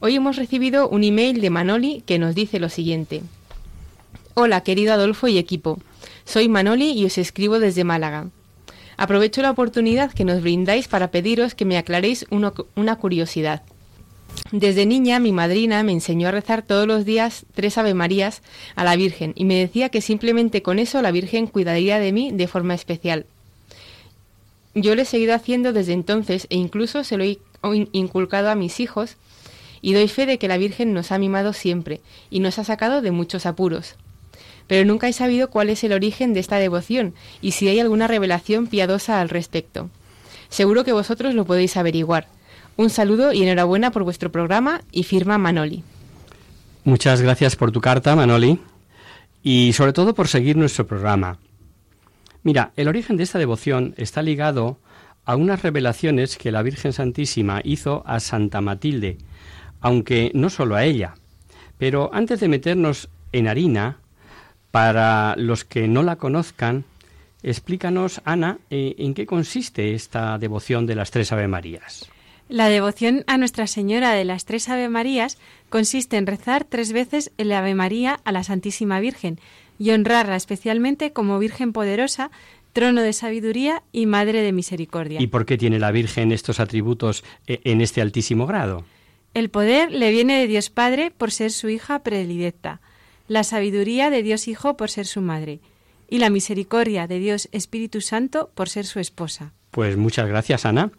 [0.00, 3.22] Hoy hemos recibido un email de Manoli que nos dice lo siguiente.
[4.34, 5.78] Hola, querido Adolfo y equipo.
[6.24, 8.28] Soy Manoli y os escribo desde Málaga.
[8.96, 13.62] Aprovecho la oportunidad que nos brindáis para pediros que me aclaréis una curiosidad.
[14.50, 18.42] Desde niña mi madrina me enseñó a rezar todos los días tres Ave Marías
[18.74, 22.30] a la Virgen y me decía que simplemente con eso la Virgen cuidaría de mí
[22.32, 23.26] de forma especial.
[24.74, 27.38] Yo lo he seguido haciendo desde entonces e incluso se lo he
[27.72, 29.16] in- inculcado a mis hijos
[29.84, 33.02] y doy fe de que la Virgen nos ha mimado siempre y nos ha sacado
[33.02, 33.96] de muchos apuros.
[34.66, 37.12] Pero nunca he sabido cuál es el origen de esta devoción
[37.42, 39.90] y si hay alguna revelación piadosa al respecto.
[40.48, 42.28] Seguro que vosotros lo podéis averiguar.
[42.78, 45.84] Un saludo y enhorabuena por vuestro programa y firma Manoli.
[46.84, 48.58] Muchas gracias por tu carta, Manoli,
[49.42, 51.36] y sobre todo por seguir nuestro programa.
[52.42, 54.78] Mira, el origen de esta devoción está ligado
[55.26, 59.18] a unas revelaciones que la Virgen Santísima hizo a Santa Matilde,
[59.84, 61.14] aunque no solo a ella.
[61.76, 63.98] Pero antes de meternos en harina,
[64.70, 66.84] para los que no la conozcan,
[67.42, 72.10] explícanos, Ana, eh, en qué consiste esta devoción de las tres Ave Marías.
[72.48, 77.30] La devoción a Nuestra Señora de las Tres Ave Marías consiste en rezar tres veces
[77.36, 79.38] el Ave María a la Santísima Virgen
[79.78, 82.30] y honrarla especialmente como Virgen poderosa,
[82.72, 85.20] trono de sabiduría y Madre de Misericordia.
[85.20, 88.84] ¿Y por qué tiene la Virgen estos atributos eh, en este altísimo grado?
[89.34, 92.80] El poder le viene de Dios Padre por ser su hija predilecta,
[93.26, 95.60] la sabiduría de Dios Hijo por ser su madre,
[96.08, 99.52] y la misericordia de Dios Espíritu Santo por ser su esposa.
[99.72, 100.92] Pues muchas gracias, Ana.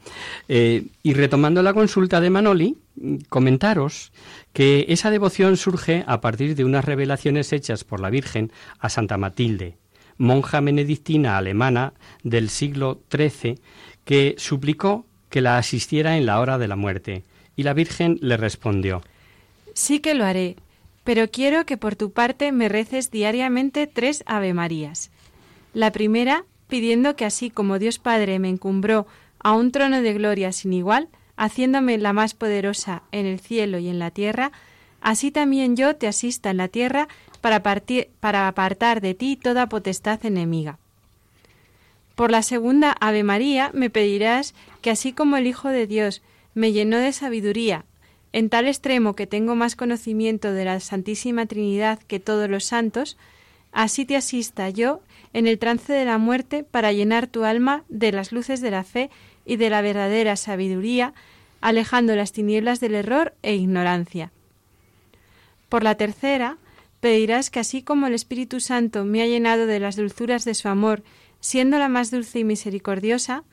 [0.49, 4.11] Eh, y retomando la consulta de Manoli, mm, comentaros
[4.51, 9.17] que esa devoción surge a partir de unas revelaciones hechas por la Virgen a Santa
[9.17, 9.77] Matilde,
[10.17, 13.59] monja benedictina alemana del siglo XIII,
[14.03, 17.23] que suplicó que la asistiera en la hora de la muerte.
[17.55, 19.01] Y la Virgen le respondió,
[19.73, 20.55] Sí que lo haré,
[21.03, 25.11] pero quiero que por tu parte me reces diariamente tres Ave Marías.
[25.73, 29.05] La primera, pidiendo que así como Dios Padre me encumbró
[29.39, 33.89] a un trono de gloria sin igual, haciéndome la más poderosa en el cielo y
[33.89, 34.51] en la tierra,
[35.01, 37.07] así también yo te asista en la tierra
[37.41, 40.79] para, para apartar de ti toda potestad enemiga.
[42.15, 46.21] Por la segunda Ave María me pedirás que así como el Hijo de Dios
[46.55, 47.85] me llenó de sabiduría,
[48.33, 53.17] en tal extremo que tengo más conocimiento de la Santísima Trinidad que todos los santos,
[53.71, 55.01] así te asista yo
[55.33, 58.83] en el trance de la muerte para llenar tu alma de las luces de la
[58.83, 59.09] fe
[59.45, 61.13] y de la verdadera sabiduría,
[61.61, 64.31] alejando las tinieblas del error e ignorancia.
[65.69, 66.57] Por la tercera,
[67.01, 70.69] pedirás que así como el Espíritu Santo me ha llenado de las dulzuras de su
[70.69, 71.03] amor,
[71.39, 73.43] siendo la más dulce y misericordiosa,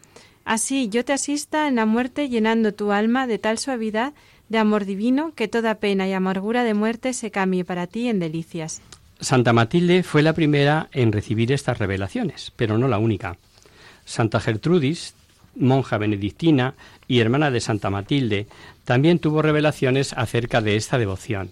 [0.44, 4.12] así yo te asista en la muerte llenando tu alma de tal suavidad
[4.48, 8.20] de amor divino que toda pena y amargura de muerte se cambie para ti en
[8.20, 8.82] delicias.
[9.20, 13.38] Santa Matilde fue la primera en recibir estas revelaciones, pero no la única.
[14.04, 15.14] Santa Gertrudis,
[15.54, 16.74] monja benedictina
[17.06, 18.46] y hermana de Santa Matilde,
[18.84, 21.50] también tuvo revelaciones acerca de esta devoción.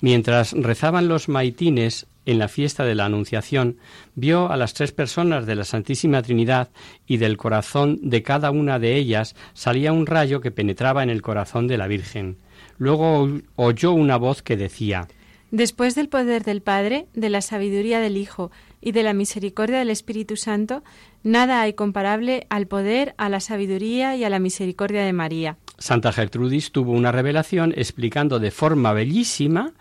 [0.00, 3.78] Mientras rezaban los maitines en la fiesta de la Anunciación,
[4.14, 6.70] vio a las tres personas de la Santísima Trinidad
[7.06, 11.22] y del corazón de cada una de ellas salía un rayo que penetraba en el
[11.22, 12.38] corazón de la Virgen.
[12.78, 15.08] Luego oyó una voz que decía
[15.50, 19.90] Después del poder del Padre, de la sabiduría del Hijo y de la misericordia del
[19.90, 20.82] Espíritu Santo,
[21.22, 25.56] nada hay comparable al poder, a la sabiduría y a la misericordia de María.
[25.78, 29.72] Santa Gertrudis tuvo una revelación explicando de forma bellísima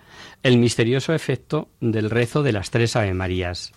[0.44, 3.72] el misterioso efecto del rezo de las tres Ave Marías.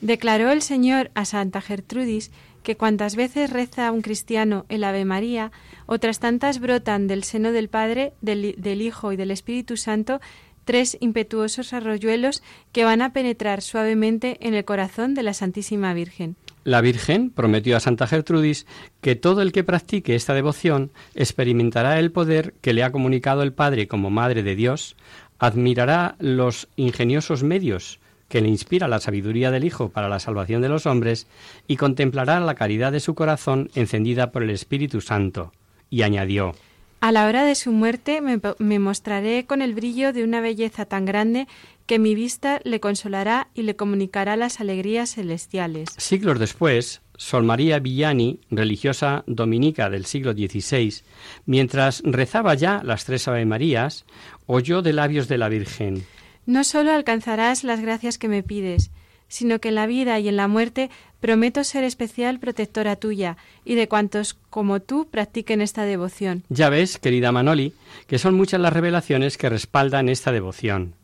[0.00, 2.30] Declaró el Señor a Santa Gertrudis
[2.62, 5.52] que cuantas veces reza un cristiano el Ave María,
[5.86, 10.20] otras tantas brotan del seno del Padre, del, del Hijo y del Espíritu Santo
[10.66, 12.42] tres impetuosos arroyuelos
[12.72, 16.36] que van a penetrar suavemente en el corazón de la Santísima Virgen.
[16.64, 18.66] La Virgen prometió a Santa Gertrudis
[19.00, 23.52] que todo el que practique esta devoción experimentará el poder que le ha comunicado el
[23.52, 24.96] Padre como Madre de Dios,
[25.38, 30.68] admirará los ingeniosos medios que le inspira la sabiduría del Hijo para la salvación de
[30.68, 31.28] los hombres
[31.68, 35.52] y contemplará la caridad de su corazón encendida por el Espíritu Santo.
[35.88, 36.56] Y añadió,
[37.00, 41.04] a la hora de su muerte me, mostraré con el brillo de una belleza tan
[41.04, 41.46] grande
[41.86, 45.88] que mi vista le consolará y le comunicará las alegrías celestiales.
[45.98, 51.02] Siglos después, Sol María Villani, religiosa dominica del siglo XVI,
[51.44, 54.04] mientras rezaba ya las tres Ave Marías,
[54.46, 56.04] oyó de labios de la Virgen
[56.44, 58.90] No solo alcanzarás las gracias que me pides,
[59.28, 63.74] sino que en la vida y en la muerte prometo ser especial protectora tuya y
[63.74, 66.44] de cuantos como tú practiquen esta devoción.
[66.48, 67.72] Ya ves, querida Manoli,
[68.06, 70.94] que son muchas las revelaciones que respaldan esta devoción.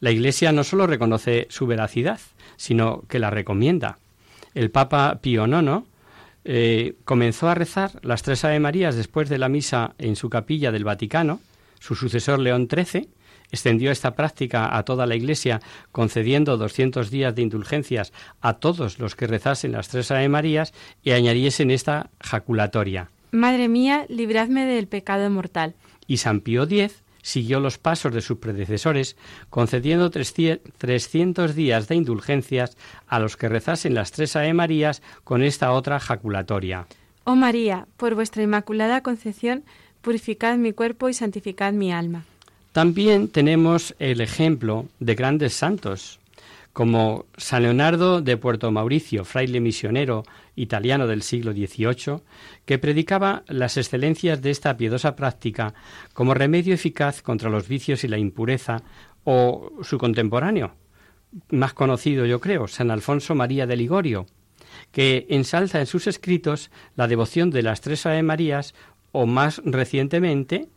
[0.00, 2.20] La Iglesia no solo reconoce su veracidad,
[2.56, 3.98] sino que la recomienda.
[4.54, 5.84] El Papa Pío IX
[6.44, 10.72] eh, comenzó a rezar las tres Ave Marías después de la misa en su capilla
[10.72, 11.40] del Vaticano.
[11.78, 13.08] Su sucesor León XIII
[13.50, 15.60] extendió esta práctica a toda la Iglesia,
[15.92, 20.72] concediendo 200 días de indulgencias a todos los que rezasen las tres Ave Marías
[21.02, 23.10] y añadiesen esta jaculatoria.
[23.30, 25.74] Madre mía, libradme del pecado mortal.
[26.06, 29.16] Y San Pío X siguió los pasos de sus predecesores,
[29.50, 32.76] concediendo 300 días de indulgencias
[33.06, 36.86] a los que rezasen las tres Ave Marías con esta otra jaculatoria.
[37.24, 39.64] Oh María, por vuestra inmaculada concepción,
[40.00, 42.24] purificad mi cuerpo y santificad mi alma.
[42.78, 46.20] También tenemos el ejemplo de grandes santos,
[46.72, 50.22] como San Leonardo de Puerto Mauricio, fraile misionero
[50.54, 52.20] italiano del siglo XVIII,
[52.66, 55.74] que predicaba las excelencias de esta piedosa práctica
[56.12, 58.84] como remedio eficaz contra los vicios y la impureza,
[59.24, 60.76] o su contemporáneo,
[61.50, 64.26] más conocido yo creo, San Alfonso María de Ligorio,
[64.92, 68.72] que ensalza en sus escritos la devoción de las tres Ave Marías
[69.10, 70.68] o más recientemente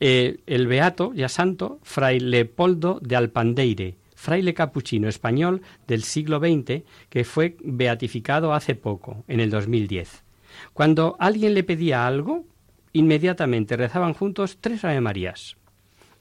[0.00, 6.82] eh, el beato, ya santo, fray Leopoldo de Alpandeire, fraile capuchino español del siglo XX
[7.08, 10.24] que fue beatificado hace poco, en el 2010.
[10.72, 12.44] Cuando alguien le pedía algo,
[12.92, 15.56] inmediatamente rezaban juntos tres Ave Marías.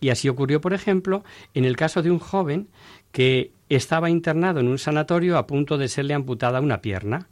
[0.02, 1.24] Y así ocurrió, por ejemplo,
[1.54, 2.70] en el caso de un joven
[3.12, 7.28] que estaba internado en un sanatorio a punto de serle amputada una pierna.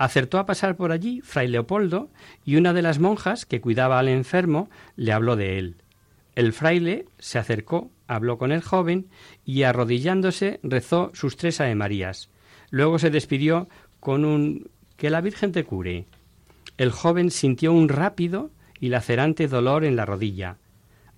[0.00, 2.08] Acertó a pasar por allí fray Leopoldo
[2.42, 5.76] y una de las monjas que cuidaba al enfermo le habló de él.
[6.34, 9.08] El fraile se acercó, habló con el joven
[9.44, 12.30] y arrodillándose rezó sus tres Ave Marías.
[12.70, 13.68] Luego se despidió
[14.00, 16.06] con un que la Virgen te cure.
[16.78, 20.56] El joven sintió un rápido y lacerante dolor en la rodilla.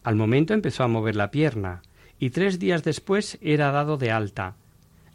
[0.03, 1.83] Al momento empezó a mover la pierna
[2.19, 4.57] y tres días después era dado de alta.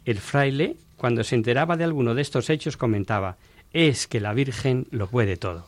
[0.06, 3.36] El fraile, cuando se enteraba de alguno de estos hechos, comentaba
[3.72, 5.66] es que la Virgen lo puede todo.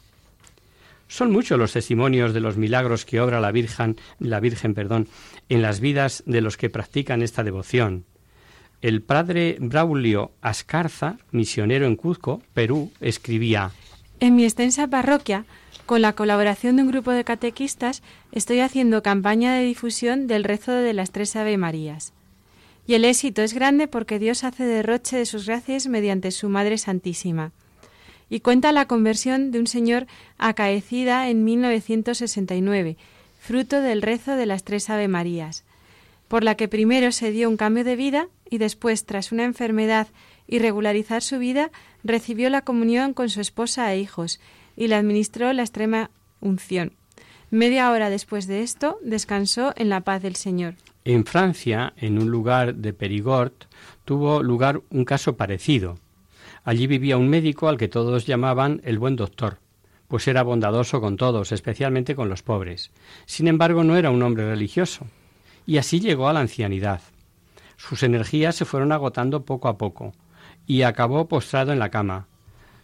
[1.09, 5.09] Son muchos los testimonios de los milagros que obra la Virgen, la Virgen, perdón,
[5.49, 8.05] en las vidas de los que practican esta devoción.
[8.81, 13.73] El padre Braulio Ascarza, misionero en Cuzco, Perú, escribía
[14.21, 15.45] En mi extensa parroquia,
[15.85, 20.71] con la colaboración de un grupo de catequistas, estoy haciendo campaña de difusión del rezo
[20.71, 22.13] de las tres Ave Marías.
[22.87, 26.79] Y el éxito es grande porque Dios hace derroche de sus gracias mediante su Madre
[26.79, 27.51] Santísima.
[28.31, 30.07] Y cuenta la conversión de un señor
[30.39, 32.97] acaecida en 1969,
[33.39, 35.65] fruto del rezo de las tres Ave Marías,
[36.29, 40.07] por la que primero se dio un cambio de vida y después, tras una enfermedad
[40.47, 41.71] y regularizar su vida,
[42.05, 44.41] recibió la comunión con su esposa e hijos
[44.77, 46.11] y le administró la extrema
[46.41, 46.93] unción.
[47.51, 50.75] Media hora después de esto, descansó en la paz del Señor.
[51.05, 53.53] En Francia, en un lugar de Perigord,
[54.05, 55.99] tuvo lugar un caso parecido.
[56.65, 59.59] Allí vivía un médico al que todos llamaban el buen doctor,
[60.09, 62.91] pues era bondadoso con todos, especialmente con los pobres.
[63.27, 65.07] Sin embargo, no era un hombre religioso.
[65.67, 67.01] Y así llegó a la ancianidad.
[67.77, 70.13] Sus energías se fueron agotando poco a poco,
[70.67, 72.27] y acabó postrado en la cama.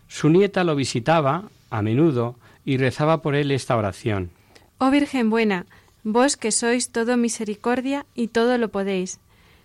[0.09, 4.31] Su nieta lo visitaba a menudo y rezaba por él esta oración.
[4.79, 5.67] Oh Virgen buena,
[6.03, 9.21] vos que sois todo misericordia y todo lo podéis,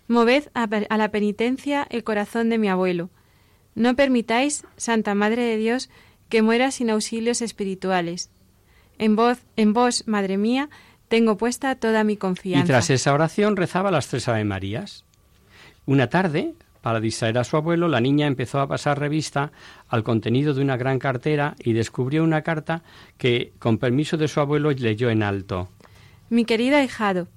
[0.07, 3.09] moved a, la penitencia el corazón de mi abuelo.
[3.75, 5.89] No permitáis, Santa Madre de Dios,
[6.29, 8.29] que muera sin auxilios espirituales.
[8.97, 10.69] En vos, en vos, Madre mía,
[11.07, 12.65] tengo puesta toda mi confianza.
[12.65, 15.03] Y tras esa oración rezaba las tres Ave Marías.
[15.85, 19.51] Una tarde, para distraer a su abuelo, la niña empezó a pasar revista
[19.87, 22.83] al contenido de una gran cartera y descubrió una carta
[23.17, 25.69] que, con permiso de su abuelo, leyó en alto.
[26.29, 27.27] Mi querida ahijado,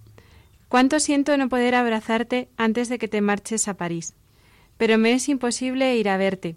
[0.69, 4.15] cuánto siento no poder abrazarte antes de que te marches a París,
[4.77, 6.57] pero me es imposible ir a verte.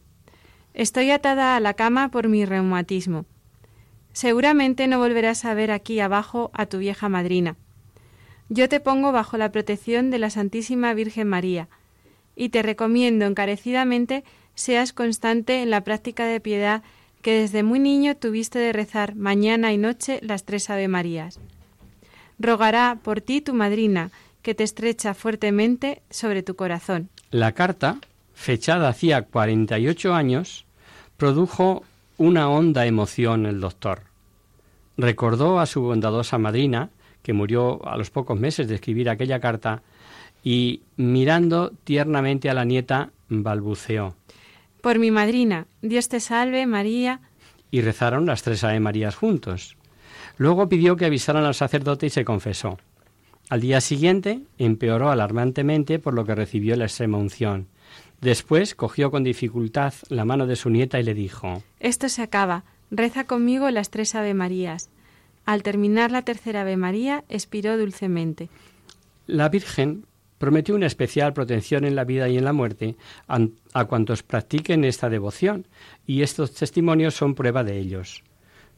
[0.74, 3.26] Estoy atada a la cama por mi reumatismo.
[4.14, 7.56] Seguramente no volverás a ver aquí abajo a tu vieja madrina.
[8.50, 11.68] Yo te pongo bajo la protección de la Santísima Virgen María,
[12.36, 14.24] y te recomiendo encarecidamente
[14.56, 16.84] seas constante en la práctica de piedad
[17.22, 21.40] que desde muy niño tuviste de rezar mañana y noche las tres Ave Marías.
[22.40, 24.12] Rogará por ti tu madrina,
[24.44, 27.10] que te estrecha fuertemente sobre tu corazón.
[27.32, 27.98] La carta,
[28.34, 30.66] fechada hacía 48 años,
[31.18, 31.84] produjo
[32.18, 34.04] una honda emoción el doctor.
[34.96, 36.90] Recordó a su bondadosa madrina,
[37.24, 39.82] que murió a los pocos meses de escribir aquella carta,
[40.42, 44.16] y mirando tiernamente a la nieta, balbuceó.
[44.80, 47.20] Por mi madrina, Dios te salve, María.
[47.72, 49.76] Y rezaron las tres Ave Marías juntos.
[50.38, 52.78] Luego pidió que avisaran al sacerdote y se confesó.
[53.50, 57.68] Al día siguiente empeoró alarmantemente por lo que recibió la extrema unción.
[58.20, 62.66] Después cogió con dificultad la mano de su nieta y le dijo Esto se acaba.
[62.92, 64.90] Reza conmigo las tres Ave Marías.
[65.46, 68.50] Al terminar la tercera Ave María, expiró dulcemente.
[69.28, 70.06] La Virgen
[70.38, 72.96] prometió una especial protección en la vida y en la muerte
[73.28, 75.68] a, cuantos practiquen esta devoción,
[76.06, 78.24] y estos testimonios son prueba de ellos.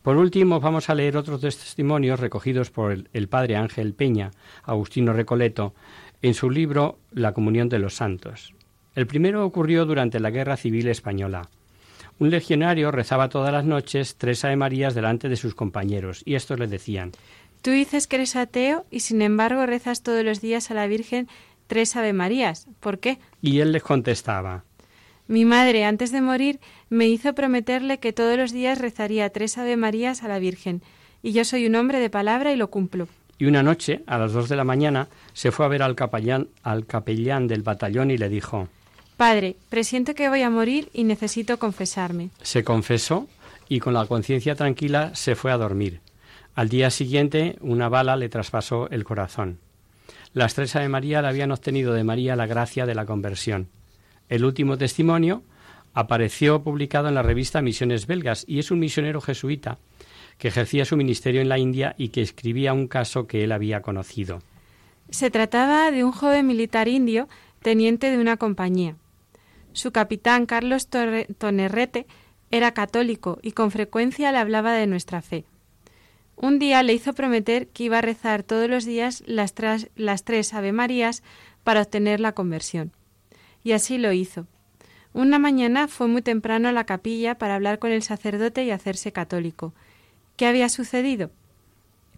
[0.02, 4.32] Por último, vamos a leer otros testimonios recogidos por el, el padre Ángel Peña,
[4.64, 5.74] Agustino Recoleto,
[6.22, 8.54] en su libro La Comunión de los Santos.
[8.95, 11.50] El primero ocurrió durante la Guerra Civil Española.
[12.20, 16.60] Un legionario rezaba todas las noches tres Ave Marías delante de sus compañeros, y estos
[16.60, 17.12] le decían
[17.62, 21.28] Tú dices que eres ateo y sin embargo rezas todos los días a la Virgen
[21.68, 22.68] tres Ave Marías.
[22.80, 23.20] ¿Por qué?
[23.41, 24.64] Y él les contestaba
[25.30, 26.59] Mi madre, antes de morir,
[26.89, 30.82] me hizo prometerle que todos los días rezaría tres Ave Marías a la Virgen,
[31.21, 33.07] y yo soy un hombre de palabra y lo cumplo.
[33.38, 36.47] Y una noche, a las dos de la mañana, se fue a ver al capellán,
[36.63, 38.69] al capellán del batallón y le dijo
[39.17, 42.32] Padre, presiento que voy a morir y necesito confesarme.
[42.41, 43.27] Se confesó
[43.67, 46.01] y con la conciencia tranquila se fue a dormir.
[46.55, 49.59] Al día siguiente, una bala le traspasó el corazón.
[50.34, 53.67] Las tres Ave María le habían obtenido de María la gracia de la conversión.
[54.30, 55.43] El último testimonio
[55.93, 59.80] apareció publicado en la revista Misiones Belgas y es un misionero jesuita
[60.38, 63.82] que ejercía su ministerio en la India y que escribía un caso que él había
[63.82, 64.41] conocido.
[65.09, 67.27] Se trataba de un joven militar indio,
[67.61, 68.95] teniente de una compañía.
[69.73, 72.05] Su capitán, Carlos Tonerrete,
[72.51, 75.45] era católico y con frecuencia le hablaba de nuestra fe.
[76.36, 80.71] Un día le hizo prometer que iba a rezar todos los días las, tres Ave
[80.71, 81.21] Marías
[81.63, 82.93] para obtener la conversión.
[83.70, 84.47] Y así lo hizo.
[85.13, 89.11] Una mañana fue muy temprano a la capilla para hablar con el sacerdote y hacerse
[89.11, 89.76] católico.
[90.38, 91.30] ¿Qué había sucedido?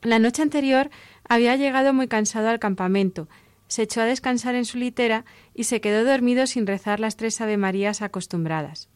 [0.01, 0.89] La noche anterior
[1.27, 3.27] había llegado muy cansado al campamento,
[3.67, 7.41] se echó a descansar en su litera y se quedó dormido sin rezar las tres
[7.41, 8.87] Ave Marías acostumbradas.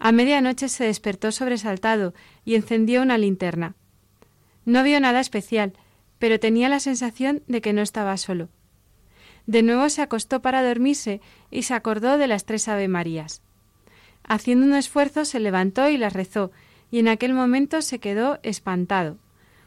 [0.00, 2.12] A medianoche se despertó sobresaltado
[2.44, 3.76] y encendió una linterna.
[4.64, 5.74] No vio nada especial,
[6.18, 8.48] pero tenía la sensación de que no estaba solo.
[9.46, 11.20] De nuevo se acostó para dormirse
[11.50, 13.42] y se acordó de las tres Ave Marías.
[14.24, 16.50] Haciendo un esfuerzo se levantó y las rezó,
[16.90, 19.18] y en aquel momento se quedó espantado.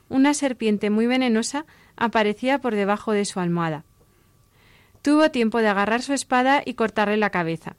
[0.09, 1.65] Una serpiente muy venenosa
[1.95, 3.86] aparecía por debajo de su almohada.
[5.01, 7.75] Tuvo tiempo de agarrar su espada y cortarle la cabeza.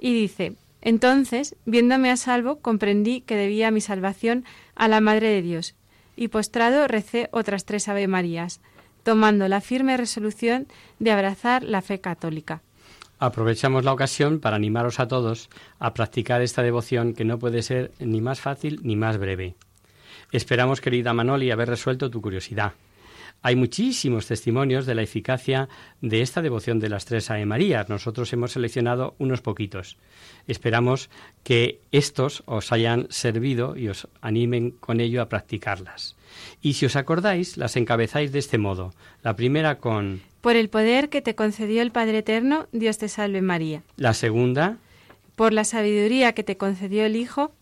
[0.00, 5.42] Y dice, entonces, viéndome a salvo, comprendí que debía mi salvación a la Madre de
[5.42, 5.76] Dios,
[6.16, 8.60] y postrado recé otras tres Ave Marías,
[9.02, 10.66] tomando la firme resolución
[10.98, 12.62] de abrazar la fe católica.
[13.18, 17.92] Aprovechamos la ocasión para animaros a todos a practicar esta devoción que no puede ser
[17.98, 19.56] ni más fácil ni más breve.
[20.32, 22.72] Esperamos, querida Manoli, haber resuelto tu curiosidad.
[23.42, 25.68] Hay muchísimos testimonios de la eficacia
[26.02, 27.88] de esta devoción de las tres Ave Marías.
[27.88, 29.96] Nosotros hemos seleccionado unos poquitos.
[30.46, 31.08] Esperamos
[31.42, 36.16] que estos os hayan servido y os animen con ello a practicarlas.
[36.60, 38.92] Y si os acordáis, las encabezáis de este modo.
[39.22, 40.20] La primera con...
[40.42, 43.82] Por el poder que te concedió el Padre Eterno, Dios te salve María.
[43.96, 44.78] La segunda...
[45.34, 47.54] Por la sabiduría que te concedió el Hijo.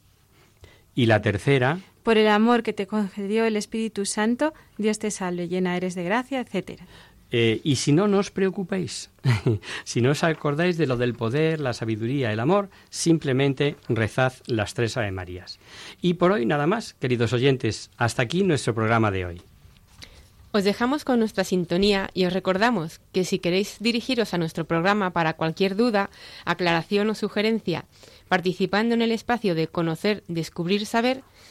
[0.96, 5.48] Y la tercera por el amor que te concedió el Espíritu Santo, Dios te salve,
[5.48, 6.86] llena eres de gracia, etcétera.
[7.30, 9.10] Eh, y si no, no os preocupéis.
[9.84, 14.74] si no os acordáis de lo del poder, la sabiduría, el amor, simplemente rezad las
[14.74, 15.58] tres Ave Marías.
[16.00, 17.90] Y por hoy nada más, queridos oyentes.
[17.98, 19.42] Hasta aquí nuestro programa de hoy.
[20.50, 25.10] Os dejamos con nuestra sintonía y os recordamos que si queréis dirigiros a nuestro programa
[25.10, 26.08] para cualquier duda,
[26.46, 27.84] aclaración o sugerencia,
[28.28, 31.22] participando en el espacio de Conocer, Descubrir, Saber,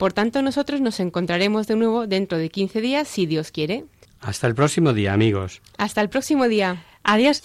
[0.00, 3.84] Por tanto, nosotros nos encontraremos de nuevo dentro de 15 días, si Dios quiere.
[4.22, 5.60] Hasta el próximo día, amigos.
[5.76, 6.86] Hasta el próximo día.
[7.02, 7.42] Adiós.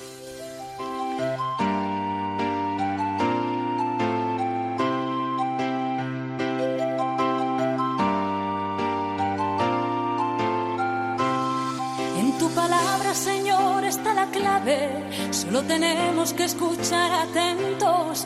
[12.18, 15.04] En tu palabra, Señor, está la clave.
[15.32, 18.26] Solo tenemos que escuchar atentos.